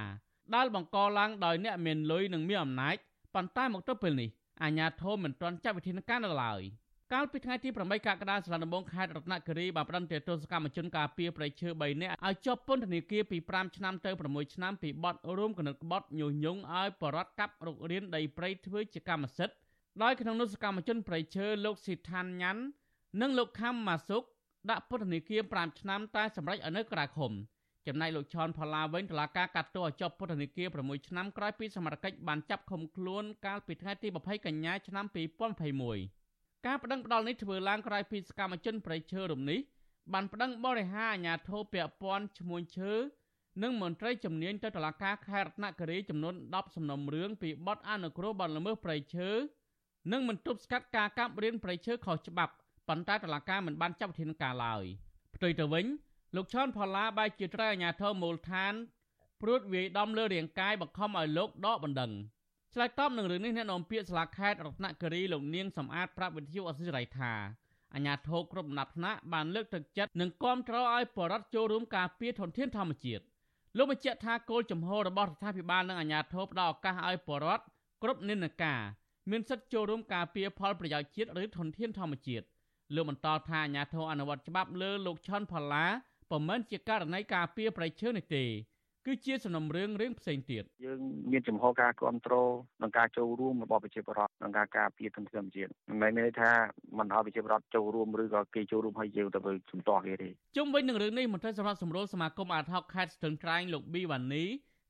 [0.56, 2.96] ដែលបង្កឡើងដោយអ្នកមានលុយនិងមានអំណាច
[3.34, 4.30] ប៉ុន្តែមកទល់ពេលនេះ
[4.64, 6.62] អាជ្ញាធរមិនទាន់ចាត់វិធានការនៅឡើយ
[7.14, 19.56] កាលពីថ្ងៃទី8កក្កដាសាលាដំបងខេត្តរតនគិរីបានផ្តន្ទាទោសកម្មជនការពារព្រៃឈើ3នាក់ឲ្យជាប់ពន្ធនាគារពី5ឆ្នាំទៅ6ឆ្នាំពីបទរួមគំនិតក្បត់ញុះញង់ឲ្យបរដ្ឋកាប់រុករានដីព្រៃធ្វើជាកម្មសិទ្ធិ
[20.02, 22.62] ដោយក្នុងនោះសកម្មជនប្រៃឈើលោកស៊ីឋានញ៉ាន់
[23.22, 24.24] និងលោកខំម៉ាសុក
[24.70, 27.32] ដាក់ពន្ធនាគារ5ឆ្នាំតែសម្រេចឲ្យនៅក្រៅឃុំ
[27.88, 35.06] ចំណែកលោកឈុនផល្លាវិញតឡាការកាត់ទោសឲ្យជាប់ពន្ធនាគារ6ឆ្នាំក្រោយពីសមត្ថកិច្ចបានចាប់ឃុំខ្លួនកាលពីថ្ងៃទី20កញ្ញាឆ្នាំ
[35.86, 39.60] 2021ការប្តឹងផ្តល់នេះធ្វើឡើងក្រោយពីសកម្មជនប្រៃឈើរំនេះ
[40.14, 42.92] បានប្តឹងបរិហាអាញាធោពពាន់ឈ្មោះឈើ
[43.64, 49.30] និងមន្ត្រីជំនាញទៅតុលាការខេត្តរតនគិរីចំនួន10សំណុំរឿងពីបទអនុគ្រោះបទល្មើសប្រៃឈើ
[50.12, 52.54] និងមិនទប់ស្កាត់ការកាប់រៀនព្រៃឈើខុសច្បាប់
[52.88, 54.84] ប៉ុន្តែតុលាការមិនបានចាប់វិធានការឡើយ
[55.36, 55.86] ផ្ទុយទៅវិញ
[56.36, 58.74] លោកឈុនផល្លាបែរជាត្រូវអាជ្ញាធរមូលដ្ឋាន
[59.42, 62.12] ព្រួតវាយដំលើរាងកាយបង្ខំឲ្យលោកដកបណ្ដឹង
[62.74, 67.34] ឆ្លើយតបនឹងរឿងនេះអ្នកនាំពាក្យសាលាខេត្តរតនគិរីលោកនាងសំអាតប្រាប់វិទ្យុអសិរ័យថា
[67.94, 73.24] អាញាធរគ្រប់ដំណាប់ថ្នាក់បានលើកទឹកចិត្តនិងគាំទ្រឲ្យបរដ្ឋចូលរួមការពារធនធានធម្មជាតិ
[73.78, 77.64] លោកបញ្ជាក់ថាគោលចំហរបស់រដ្ឋាភិបាលនិងអាញាធរផ្ដល់ឱកាសឲ្យបរដ្ឋ
[78.04, 78.82] គ្រប់និន្នាការ
[79.32, 82.46] មានសិទ្ធិចូលរួមការពារផលប្រយោជន៍ជាតិឬធនធានធម្មជាតិ
[82.96, 85.86] លោកបន្តថាអាញាធរអនុវត្តច្បាប់លើលោកឆុនផល្លា
[86.32, 88.46] ពុំមែនជាករណីការពារប្រៃឈើនេះទេ
[89.06, 91.00] គឺជាសំណុំរឿងរឿងផ្សេងទៀតយើង
[91.32, 92.52] មានចំហការគ្រប់គ្រង
[92.82, 96.52] និងការចូលរួមរបស់ប្រជាពលរដ្ឋក្នុងការការពារធនធានធម្មជាតិមិនមែនមានន័យថា
[96.98, 99.40] មិនឲ្យប្រជាពលរដ្ឋចូលរួមឬក៏គេចូលរួមឲ្យយើងទៅ
[99.72, 104.46] ជំទាស់គេទេជុំវិញនឹងរឿងនេះមន្ត្រីសម្រាប់សម្រួលសមាគមអាតហុកខេត្តស្ទឹងត្រែងលោកប៊ីវ៉ានី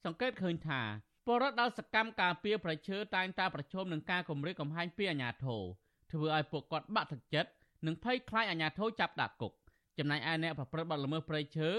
[0.05, 0.81] សង្កេតឃើញថា
[1.26, 5.61] ពលរដ្ឋដែលសកម្មការពារប្រឈើតែងតែប្រឈមនឹងការគំរាមកំហែងពីអាជ្ញាធរ
[6.11, 7.49] ធ្វើឲ្យពួកគាត់បាក់ទឹកចិត្ត
[7.86, 9.53] និងភ័យខ្លាចអាជ្ញាធរចាប់ដាក់គុក
[9.97, 11.69] ចំណែកឯអ្នកប្រព្រឹត្តបទល្មើសព្រៃឈើ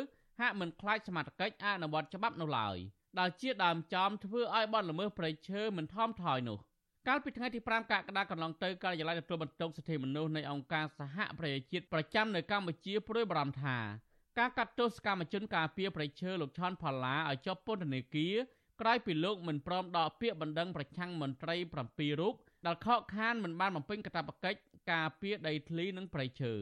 [0.41, 2.77] ហាក់មិនខ្លាចសមត្ថកិច្ចអនុវត្តច្បាប់នោះឡើយ
[3.19, 6.59] ដែលជាដើមចំធ្វើឲ្យបទល្មើសព្រៃឈើមិនថមថយនោះ
[7.09, 13.79] កាលពីថ្ងៃទី5កក្កដាកន្លងទៅការិយាល័យទទួលបន្ទុកសិទ្ធិមនុស្សនៃអង្គការសហប្រជាជាតិប្រចាំនៅកម្ពុជាព្រួយបារម្ភថា
[14.39, 18.35] ការកាត់ទោសកម្មជនការពារប្រៃឈើលោកឆនផល្លាឲ្យជាប់ពន្ធនាគារ
[18.81, 21.57] ក្រោយពីលោកមិនព្រមដកពាក្យបណ្ដឹងប្រឆាំងមន្ត្រី
[21.89, 22.35] 7រូប
[22.67, 24.59] ដែលខកខានមិនបានបំពេញកាតព្វកិច្ច
[24.93, 26.53] ការពារដីធ្លីនិងព្រៃឈើ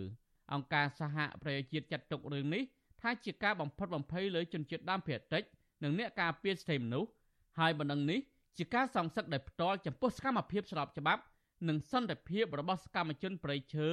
[0.53, 2.63] អង្គការសហប្រជាជាតិចាត់ទុករឿងនេះ
[3.01, 5.43] ថាជាការបំផិតបំភ័យលើជនជាតិដើមភាគតិច
[5.83, 7.11] និងអ្នកការពារសិទ្ធិមនុស្ស
[7.59, 8.21] ហើយបណ្ដឹងនេះ
[8.59, 11.23] ជាការសងសឹកដោយផ្ទាល់ចំពោះសកម្មភាពស្របច្បាប់
[11.69, 13.89] និងសន្តិភាពរបស់សកម្មជនព្រៃឈើ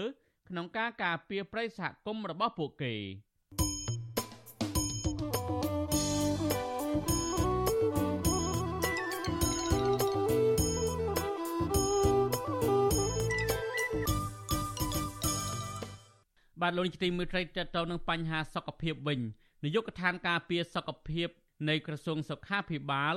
[0.49, 2.95] ក្នុងការការពារព្រៃសហគមន៍របស់ពួកគេ
[16.61, 17.45] បាទលោកនាយកទីមេត្រីត
[17.75, 19.19] ទៅនឹងបញ្ហាសុខភាពវិញ
[19.63, 21.27] នាយកដ្ឋានការពារសុខភាព
[21.69, 23.15] នៃក្រសួងសុខាភិបាល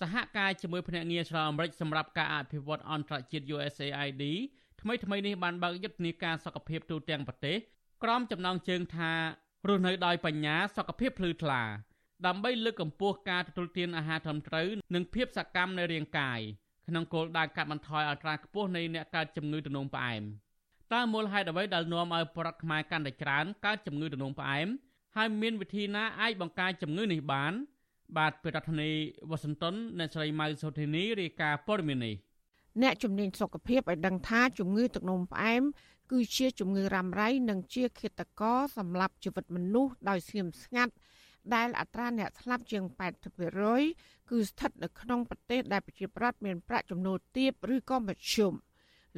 [0.00, 4.22] សហការជាមួយភ្នាក់ងារឆ្លងអាមេរិកសម្រាប់ការអភិវឌ្ឍអន្តរជាតិ USAID
[4.80, 7.56] ថ្មីថ្មីនេះបានបើកយុទ្ធនាការសុខភាពទូទាំងប្រទេស
[8.02, 9.12] ក្រោមចំណងជើងថា
[9.68, 11.62] រស់នៅដោយបញ្ញាសុខភាពភ្លឺថ្លា
[12.26, 16.40] ដើម្បីលើកកម្ពស់ការទទួលទានអាហារត្រឹមត្រូវនិងភាពសកម្មនៃរាងកាយ
[16.88, 20.22] ក្នុងគោលដៅកាត់បន្ថយអត្រាខ្ពស់នៃអ្នកកើតជំងឺទំនោរផ្អែម។
[20.92, 24.68] តើមូលហេតុអ្វីដែលនាំឲ្យប្រដ្ឋខ្មែរកាន់តែច្រើនកើតជំងឺដំណងផ្អែម
[25.16, 27.52] ហើយមានវិធីណាអាចបង្ការជំងឺនេះបាន
[28.16, 32.14] បាទប្រធានាធិបតីវ៉ាស៊ីនតោនអ្នកស្រីម៉ៅសូធីនីរាយការណ៍ព័ត៌មាននេះ
[32.82, 35.62] អ្នកជំនាញសុខភាពឲ្យដឹងថាជំងឺទឹកនោមផ្អែម
[36.12, 40.92] គឺជាជំងឺរ៉ាំរ៉ៃនិងជាឃាតករសម្រាប់ជីវិតមនុស្សដោយស្ងៀមស្ងាត់
[41.54, 42.84] ដែលអត្រាអ្នកស្លាប់ជាង
[43.56, 48.52] 80%គឺស្ថិតនៅក្នុងប្រទេសដែលប្រជាប្រដ្ឋមានប្រាក់ចំណូលទាបឬក៏មធ្យម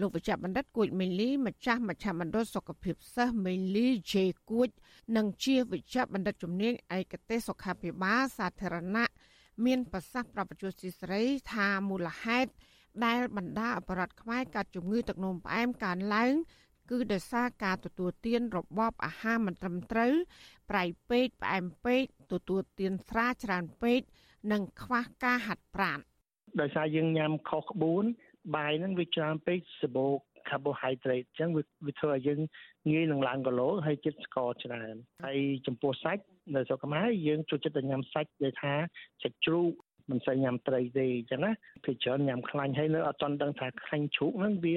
[0.00, 4.14] លោកវិជ្ជបណ្ឌិតគួចមេលីម្ចាស់មជ្ឈមណ្ឌលសុខភាពសិស្សមេលី J
[4.50, 4.68] គួច
[5.16, 9.10] និងជាវិជ្ជបណ្ឌិតជំនាញឯកទេសសុខាភិបាលសាធារណៈ
[9.64, 11.22] មានប្រសាសន៍ប្រពន្ធស៊ីស្រី
[11.52, 12.50] ថាមូលហេតុ
[13.04, 16.32] ដែលបណ្ដាអបរដ្ឋខ្មែរកាត់ជំងឺទឹកនោមផ្អែមកើនឡើង
[16.90, 20.14] គឺដោយសារការទទួលទានរបបអាហារមិនត្រឹមត្រូវ
[20.70, 24.00] ប្រៃពេកផ្អែមពេកទទួលទានស្រាច្រើនពេក
[24.52, 25.98] និងខ្វះការហាត់ប្រាណ
[26.60, 28.04] ដោយសារយើងញ៉ាំខុសក្បួន
[28.56, 30.12] បាយហ្នឹងវាច្រើនពេកសបូរ
[30.48, 31.50] carbohydrate អញ្ចឹង
[31.86, 32.40] វាធ្វើឲ្យយើង
[32.90, 36.22] ងាយនឹងឡើងគីឡូហើយចិត្តស្ករច្រើនហើយចំពោះសាច់
[36.54, 38.74] នៅស្រុកខ្មែរយើងចូលចិត្តតែញ៉ាំសាច់ដែលថា
[39.22, 39.72] សាច់ជ្រូក
[40.10, 41.52] មិនសូវញ៉ាំត្រីទេអញ្ចឹងណា
[41.84, 44.74] ភាគច្រើនញ៉ាំខ្លាញ់ហើយនៅអត់ទាន់ដឹងថាខ្លាញ់ជ្រូកហ្នឹងវា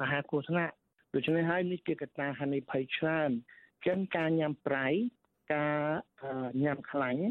[0.00, 0.74] មហាគ្រោះថ្នាក់
[1.14, 4.86] ដូច្នេះហើយនេះជាកត្តាហានិភ័យច្រើនអញ្ចឹងការញ៉ាំប្រៃ
[5.54, 5.78] ការ
[6.64, 7.22] ញ៉ាំខ្លាញ់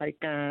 [0.00, 0.44] ហើយការ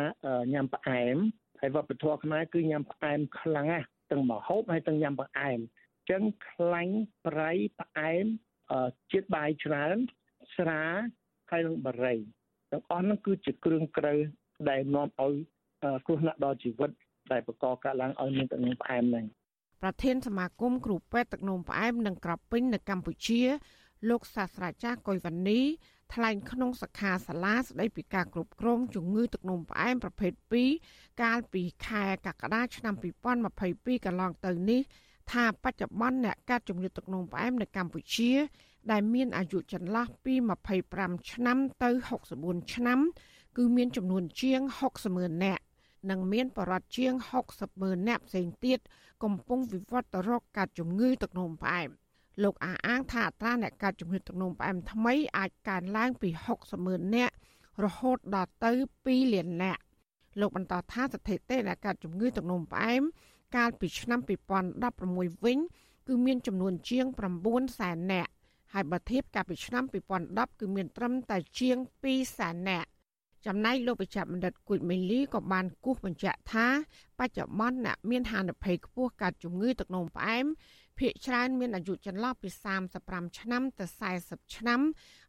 [0.52, 1.16] ញ៉ាំផ្អែម
[1.60, 6.96] ហើយវប្បធម៌ខ្មែរគឺញ៉ាំផ្អែមខ្លាំងណាស់ ទាំងម្ហូបហើយទាំងញ៉ាំផ្អែមអញ្ចឹងខ្លាញ់
[7.26, 7.50] ប្រៃ
[7.80, 8.24] ផ្អែម
[9.12, 9.96] ជាតិបាយច្រើន
[10.56, 10.82] ស្រា
[11.50, 12.14] ហើយនឹងបារី
[12.70, 14.14] ទាំងអស់នោះគឺជាគ្រឿងក្រៅ
[14.70, 15.34] ដែលនាំឲ្យ
[16.06, 16.90] គ្រោះថ្នាក់ដល់ជីវិត
[17.32, 19.26] ដែលបង្កកើតឡើងឲ្យមានទឹកនោមផ្អែមហ្នឹង
[19.82, 23.40] ប្រធានសមាគមគ្រូពេទ្យទឹកនោមផ្អែមនិងក្រពេញនៅកម្ពុជា
[24.08, 25.60] លោកសាស្ត្រាចារ្យកុយវណ្ណី
[26.14, 30.32] ថ្លែងក្នុងសខាសាលាស្ដីពីការគ្រប់គ្រងជំងឺទឹកនោមផ្អែមប្រភេទ
[30.76, 32.94] 2កាលពីខែកក្កដាឆ្នាំ
[33.50, 34.80] 2022កន្លងទៅនេះ
[35.32, 38.32] ថាបច្ចុប្បន្នអ្នកកាត់ជំងឺទឹកនោមផ្អែមនៅកម្ពុជា
[38.90, 40.34] ដែលមានអាយុចន្លោះពី
[40.82, 41.90] 25ឆ្នាំទៅ
[42.30, 43.00] 64ឆ្នាំ
[43.56, 45.62] គឺមានចំនួនជាង60ម៉ឺននាក់
[46.10, 47.12] និងមានបរិវត្តជាង
[47.48, 48.78] 60ម៉ឺននាក់ផ្សេងទៀត
[49.22, 51.90] កំពុងវិវត្តទៅរកកាត់ជំងឺទឹកនោមផ្អែម
[52.42, 56.28] លោកអះអាងថាអត្រាអ្នកកើតជំងឺទឹកនោមផ្អែមថ្មីអាចកើនឡើងពី
[56.58, 57.34] 60ម៉ឺននាក់
[57.84, 58.70] រហូតដល់ទៅ
[59.02, 59.82] 2លាននាក់
[60.40, 63.02] លោកបន្តថាស្ថិតិអ្នកកើតជំងឺទឹកនោមផ្អែម
[63.56, 64.20] កាលពីឆ្នាំ
[64.82, 65.58] 2016វិញ
[66.08, 67.06] គឺមានចំនួនជាង
[67.42, 68.30] 9សែននាក់
[68.72, 69.84] ហើយបើធៀបកាលពីឆ្នាំ
[70.22, 71.76] 2010គឺមានត្រឹមតែជាង
[72.08, 72.88] 2សែននាក់
[73.46, 76.66] ចំណែកលោកបច្ចៈបណ្ឌិតគួចមេលីក៏បានគូសបញ្ជាក់ថា
[77.18, 80.46] បច្ចុប្បន្នអ្នកមានហានិភ័យខ្ពស់កើតជំងឺទឹកនោមផ្អែម
[80.98, 82.48] ភាគច្រើនមានអាយុចន្លោះពី
[82.94, 83.84] 35ឆ្នាំទៅ
[84.20, 84.80] 40ឆ្នាំ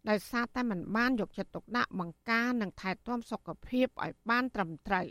[0.10, 5.08] ដោយសារតែមិនបានយកចិត្តទុកដាក់បង្ការនិងថែទាំសុខភាពឲ្យបានត្រឹមត្រូវ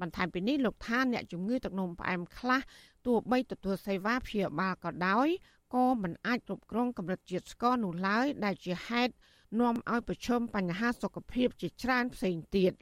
[0.00, 2.60] បន្ថែមពីនេះលោកថាអ្នកជំងឺទឹកនោមផ្អែមខ្លះ
[3.06, 5.28] ទោះបីទទួលសេវាព្យាបាលក៏ដោយ
[5.74, 9.12] ក៏មិនអាចគ្រប់គ្រងកម្រិតជាតិស្ករនោះឡើយដែលជាហេតុ
[9.60, 12.72] នាំឲ្យប្រឈមបញ្ហាសុខភាពជាច្រើនផ្សេងទៀត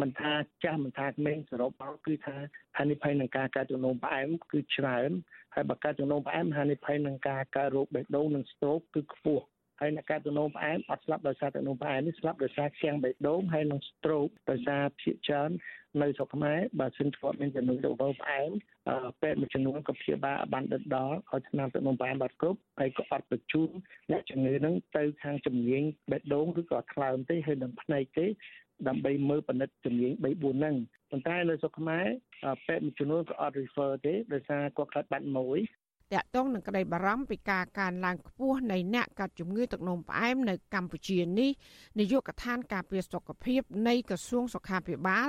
[0.00, 0.32] មិនថា
[0.64, 2.36] ចាស់មិនថាក្មេងសរុបមកគឺថា
[2.76, 5.10] ហានិភ័យនឹងការកើតជំងឺផ្អែមគឺច្រើន
[5.54, 9.44] ហើយបើកើតជំងឺផ្អែមហានិភ័យនឹងការកើតរោគបេះដូងនិងស្ត្រូកគឺខ្ពស់
[9.80, 15.50] ហើយអ្នកកើតទំនោរផ្អែមអត់ស្លាប់ដោយសារទំនោរផ្អែមនេះស្លាប់ដោយសារខ្លាំងបេះដូងហើយនិង stroke ដោយសារភាគច្រើន
[16.02, 18.50] នៅស្រុកខ្មែរបើសិនគាត់មានចំនួនទំនោរផ្អែម
[19.20, 23.70] ពេទ្យមួយចំនួនក៏ព្យាបាលបានដិតដល់ឲ្យថ្នាំទំនោរផ្អែមបាត់គ្រប់ហើយក៏អត់បញ្ជូន
[24.10, 28.26] អ្នកជំងឺហ្នឹងទៅខាងជំនាញបេះដូងឬក៏ថ្លើមទេហើយនឹងភ្នែកទេ
[28.88, 30.74] ដើម្បីមើលពិនិត្យជំនាញ3 4ហ្នឹង
[31.10, 32.06] ប៉ុន្តែនៅស្រុកខ្មែរ
[32.66, 35.60] ពេទ្យមួយចំនួនក៏អត់ refer ទេដោយសារគាត់ខ្លាចបាត់មួយ
[36.12, 41.50] តាក់ទងនឹងក្តីបារម្ភពីការកើនឡើងខ្ពស់នៃអ្នកកាត់ជំងឺទឹកនោមផ្អែមនៅកម្ពុជានេះ
[41.98, 45.28] នាយកដ្ឋានការពារសុខភាពនៃក្រសួងសុខាភិបាល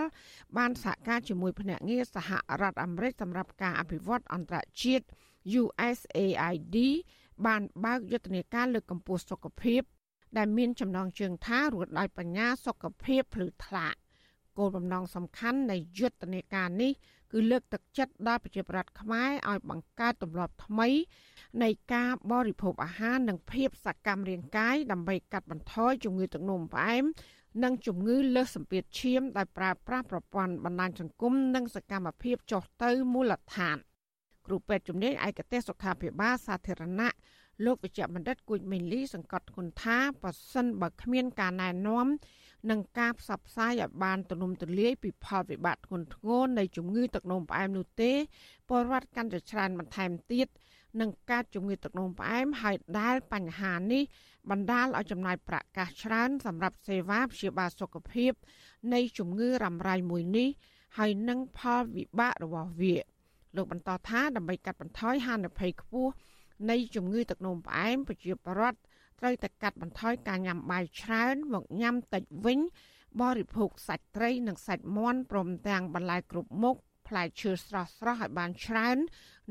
[0.57, 2.29] បានសហការជាមួយភ្នាក់ងារសហ
[2.61, 5.05] រដ្ឋអាមេរិកសម្រាប់ការអភិវឌ្ឍអន្តរជាតិ
[5.61, 6.77] USAID
[7.45, 9.81] បានបើកយុទ្ធនាការលើកកម្ពស់សុខភាព
[10.37, 13.87] ដែលមានចំណងជើងថារស់ដោយបញ្ញាសុខភាពភ្លឺថ្លា
[14.57, 16.91] គោលបំណងសំខាន់នៃយុទ្ធនាការនេះ
[17.31, 20.89] គឺលើកទឹកចិត្តដល់ប្រជាប្រដ្ឋខ្មែរឲ្យបង្កើតទម្លាប់ថ្មី
[21.63, 27.03] នៃការបរិភោគអាហារនិងភាពសកម្មរាងកាយដើម្បីកាត់បន្ថយជំងឺទឹកនោមផ្អែម
[27.63, 33.77] និងជំងឺលើសសម្ពាធឈាមដោយប្រើប្រាស់ប្រព័ន្ធបណ្ដាញសង្គមនិងសកម្មភាពចុះទៅមូលដ្ឋាន
[34.45, 37.13] គ្រូពេទ្យជំនាញឯកទេសសុខាភិបាលសាធារណៈ
[37.63, 42.07] លោកវិជ្ជបណ្ឌិតគួចមេលីសង្កត់ធ្ងន់ថាប៉ះសិនបើគ្មានការណែនាំ
[42.69, 48.11] និងការផ្សព្វផ្សាយឲ្យបានទូលំទូលាយពីផលវិបាកធ្ងន់ធ្ងរនៃជំងឺទឹកនោមផ្អែមនោះទេ
[48.69, 50.47] ពលរដ្ឋកាន់តែច្រើនបន្ថែមទៀត
[51.01, 54.03] នឹងការជំងឺទឹកនោមផ្អែមហើយដែលបញ្ហានេះ
[54.49, 58.31] បណ្ដាលឲ្យចំណាយប្រាក់កាសច្រើនសម្រាប់សេវាព្យាបាលសុខភាព
[58.93, 60.49] នៃជំងឺរ៉ាំរ៉ៃមួយនេះ
[60.97, 62.95] ហើយនឹងផលវិបាករបស់វា
[63.55, 66.11] លោកបន្តថាដើម្បីកាត់បន្ថយហានិភ័យខ្ពស់
[66.69, 68.79] នៃជំងឺទឹកនោមផ្អែមប្រជាពលរដ្ឋ
[69.19, 72.59] ត្រូវតែកាត់បន្ថយការញ៉ាំបាយច្រើនមកញ៉ាំតិចវិញ
[73.21, 76.77] បរិភោគសាច់ត្រីនិងសាច់មាន់ព្រមទាំងបន្លែគ្រប់មុខ
[77.07, 78.97] ផ្លែឈើស្រស់ៗឲ្យបានច្រើន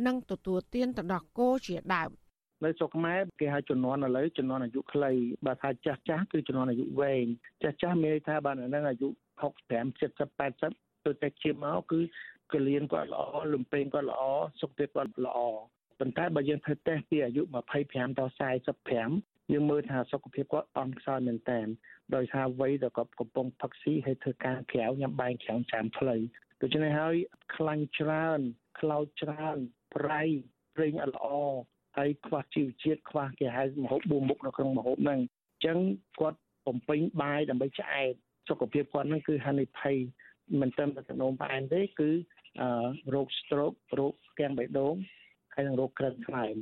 [0.07, 2.11] និងទទួលទានទៅដល់គោជាដើម
[2.65, 5.11] នៅស្រុកខ្មែរគេហៅជំនាន់ឥឡូវជំនាន់អាយុខ្លី
[5.47, 7.25] បើថាចាស់ចាស់គឺជំនាន់អាយុវែង
[7.63, 9.09] ចាស់ចាស់មានន័យថាបានហ្នឹងអាយុ
[9.43, 9.51] 65 70
[10.39, 12.01] 80ទៅតែជាមកគឺ
[12.53, 14.23] កលៀនគាត់ល្អលំពេងគាត់ល្អ
[14.61, 15.39] សុខភាពគាត់ល្អ
[15.99, 17.43] ប៉ុន្តែបើយើងធ្វើតេស្តពីអាយុ
[17.81, 18.33] 25ដល់
[18.93, 21.61] 45យើងមើលថាសុខភាពគាត់អន់ខ្សោយមែនតើ
[22.15, 26.21] ដោយសារវ័យដែលគាត់កំពុងផឹកស៊ីហើយធ្វើការក្រៅញ៉ាំបាយក្រៅចាំផ្លូវ
[26.63, 27.17] ដូច្នេះហើយ
[27.57, 28.41] ខ្លាញ់ច្រើន
[28.81, 29.59] ខ្លោចច្រើន
[29.97, 30.23] ប្រៃ
[30.77, 31.29] ប្រេងអត់ល្អ
[31.97, 35.79] ហើយខ្វះជីវជាតិខ្វះគេហៅមហូបបួមុខនៅក្នុងមហូបហ្នឹងអញ្ចឹង
[36.21, 38.15] គាត់បំពេញបាយដើម្បីឆ្អែត
[38.49, 39.97] សុខភាពគាត់ហ្នឹងគឺហានិភ័យ
[40.61, 42.11] មិនត្រឹមតែទំនោមផ្អែមទេគឺ
[43.15, 44.95] រោគ stroke រោគគាំងបេះដូង
[45.55, 46.57] ហើយនិងរោគក្រិនថ្លើម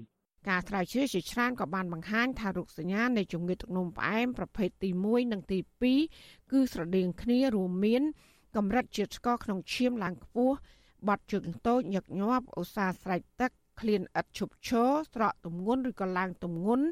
[0.48, 5.58] ការស្រាវជ្រាវជាច្រើនក៏បានបង្ហាញថារោគសញ្ញានៃជំងឺទឹកនោមផ្អែមប្រភេទទី1និងទី
[6.04, 8.02] 2គឺស្រដៀងគ្នារួមមាន
[8.56, 10.56] កម្រិតជាតិស្ករក្នុងឈាមឡើងខ្ពស់
[11.08, 16.86] បាត់ជើងតូចញឹកញាប់ឧស្សាហ៍ស្រែកទឹកឃ្លានឥតឈប់ឈរស្រកទម្ងន់ឬក៏ឡើងទម្ងន់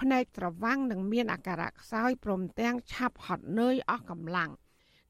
[0.00, 4.50] ភ្នែកត្រវាំងនិងមានអាការៈខ្សោយព្រមទាំងឆាប់ហត់នឿយអស់កម្លាំង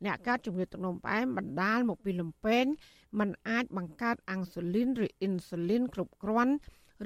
[0.04, 2.64] អ្នកកើតជំងឺទឹកនោមផ្អែមបណ្ដាលមកពីលំពែង
[3.18, 6.54] มันអាចបង្កើតអាំងស៊ូលីនឬអ៊ីនស៊ូលីនគ្រប់គ្រាន់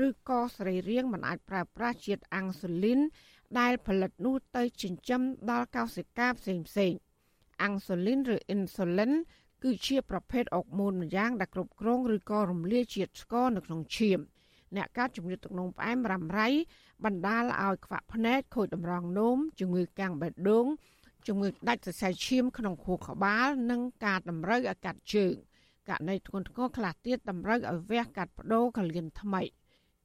[0.06, 3.00] ឬក៏សរីរាង្គមិនអាចប្រើប្រាស់ជាតិអាំងស៊ូលីន
[3.58, 6.92] ដែលផលិតនោះទៅចិញ្ចឹមដល់កោសិកាផ្សេងផ្សេង
[7.62, 9.12] អាំងស៊ូលីនឬអ៊ីនស៊ូលីន
[9.62, 14.18] គឺជាប្រភេទអុកម៉ូនម្យ៉ាងដែលគ្រប់គ្រងឬក៏រំលាយជាតិស្ករនៅក្នុងឈាម
[14.76, 16.48] អ្នកកើតជំងឺទឹកនោមផ្អែមរ៉ាំរ៉ៃ
[17.04, 20.66] បណ្ដាលឲ្យខ្វាក់ភ្នែកខូចតម្រងនោមជំងឺកាំងបេះដូង
[21.26, 25.34] ជំងឺដាច់សរសៃឈាមក្នុងខួរក្បាល និងការតម្រូវឲ្យកាត់ជើង។
[25.88, 29.42] ករណីធ្ងន់ធ្ងរខ្លះទៀតតម្រូវឲ្យវះកាត់បដូរកលៀនថ្មី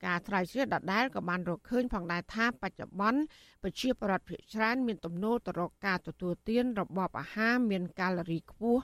[0.05, 3.21] ការត្រាវជ្រាវដដែលក៏បានរកឃើញផងដែរថាបច្ចុប្បន្ន
[3.63, 8.81] ប្រជាពលរដ្ឋភាគច្រើនមានទំនោរទៅរកការទទួលទានរបបអាហារមានកាឡូរីខ្ពស់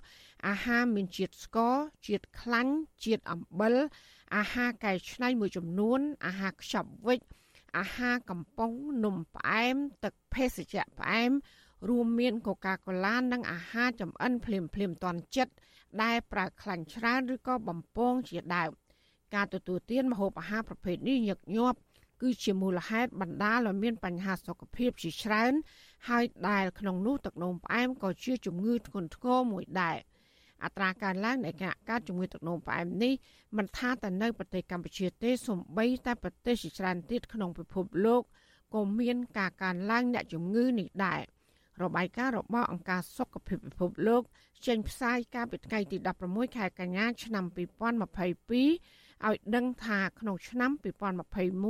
[0.47, 1.75] អាហារមានជាតិស្ករ
[2.07, 2.73] ជាតិខ្លាញ់
[3.05, 3.75] ជាតិអំបិល
[4.35, 7.19] អាហារកែច្នៃមួយចំនួន អាហារខ្ចប់វិច
[7.77, 8.71] អាហារកំប៉ុង
[9.03, 11.31] នំផ្អែម ទឹកភេសជ្ជៈផ្អែម
[11.89, 15.53] រួមមានកូកាកូឡានិងអាហារចំអិនភ្លាមភ្លាមតន់ចិត្ត
[16.03, 18.71] ដែលប្រើខ្លាញ់ច្រើនឬក៏បំពងជាដើម
[19.35, 21.79] ការទទួលទានម្ហូបអាហារប្រភេទនេះញឹកញាប់
[22.21, 25.53] គឺជាមូលហេតុបណ្ដាលឲ្យមានបញ្ហាសុខភាពជាច្រើន
[26.09, 29.97] ហើយដែលក្នុងនោះទឹកនោមផ្អែមក៏ជាជំងឺធ្ងន់ធ្ងរមួយដែរ
[30.63, 33.13] អត្រាកើនឡើងនៃការកើតជំងឺទឹកនោមផ្អែមនេះ
[33.57, 38.21] មិនថាតែនៅប្រទេសកម្ពុជាទេសូម្បីតែប្រទេសជាច្រើនទៀតក្នុងពិភពលោក
[38.73, 41.21] ក៏មានការកើនឡើងអ្នកជំងឺនេះដែរ
[41.83, 44.21] របាយការណ៍របស់អង្គការសុខភាពពិភពលោក
[44.67, 47.57] ចេញផ្សាយកាលពីថ្ងៃទី16ខែកញ្ញាឆ្នាំ2022
[49.27, 50.71] ឲ្យដឹងថាក្នុងឆ្នាំ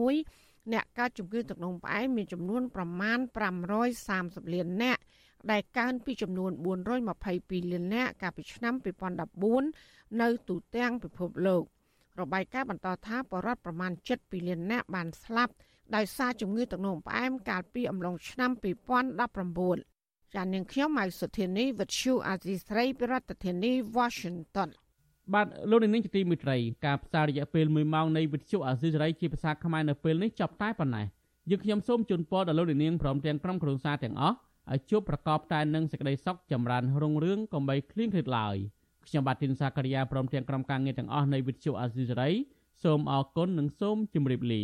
[0.05, 3.20] 2021អ្នកកើតជំងឺទឹកនោមផ្អែមមានចំនួនប្រមាណ
[3.86, 5.01] 530លាននាក់
[5.51, 6.51] ដែលកើនពីចំនួន
[7.12, 8.74] 422លាននាក់កាលពីឆ្នាំ
[9.47, 11.64] 2014នៅទូទាំងពិភពលោក
[12.20, 15.53] របាយការណ៍បន្តថាបរិវត្តប្រមាណ7លាននាក់បានស្លាប់
[15.95, 18.51] ដោយសារជំងឺទឹកនោមផ្អែមកាលពីអំឡុងឆ្នាំ
[19.20, 19.91] 2019
[20.36, 24.69] ចាននាងខ្ញុំម៉ៅសុធានីវិទ្យុអាស៊ីស្រីប្រធានាធិបតី Washington
[25.34, 31.05] បាទលោកនាងជាទីមេត្រីការផ្សាយរយៈពេល1ម៉ោងនៃវិទ្យុអាស៊ីសេរីជាភាសាខ្មែរនៅពេលនេះចប់តែប៉ុណ្ណេះ
[31.49, 34.36] យើងខ្ញុំសូមជូនពរដល់លោកនាងព្រមទាំងក្រុមគ្រួសារទាំងអស់
[34.71, 38.55] ឲ្យជួបប្រកបតែនឹងសេចក្តីសុខចម្រើនរុងរឿងកុំបីឃ្លៀងឃ្លាតឡើយ
[39.07, 42.29] ខ្ញុំបាទទីនសាករិយាព្រមទាំងក្រុមការងារទាំងអស់នៃវិទ្យុអាស៊ីសេរី
[42.84, 44.63] សូមអរគុណនិងសូមជម្រាបលា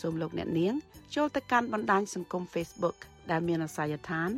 [0.00, 0.74] សូមលោកអ្នកនាង
[1.14, 2.96] ចូលទៅកាន់បណ្ដាញសង្គម Facebook
[3.30, 4.30] ដែលមានអាសយដ្ឋាន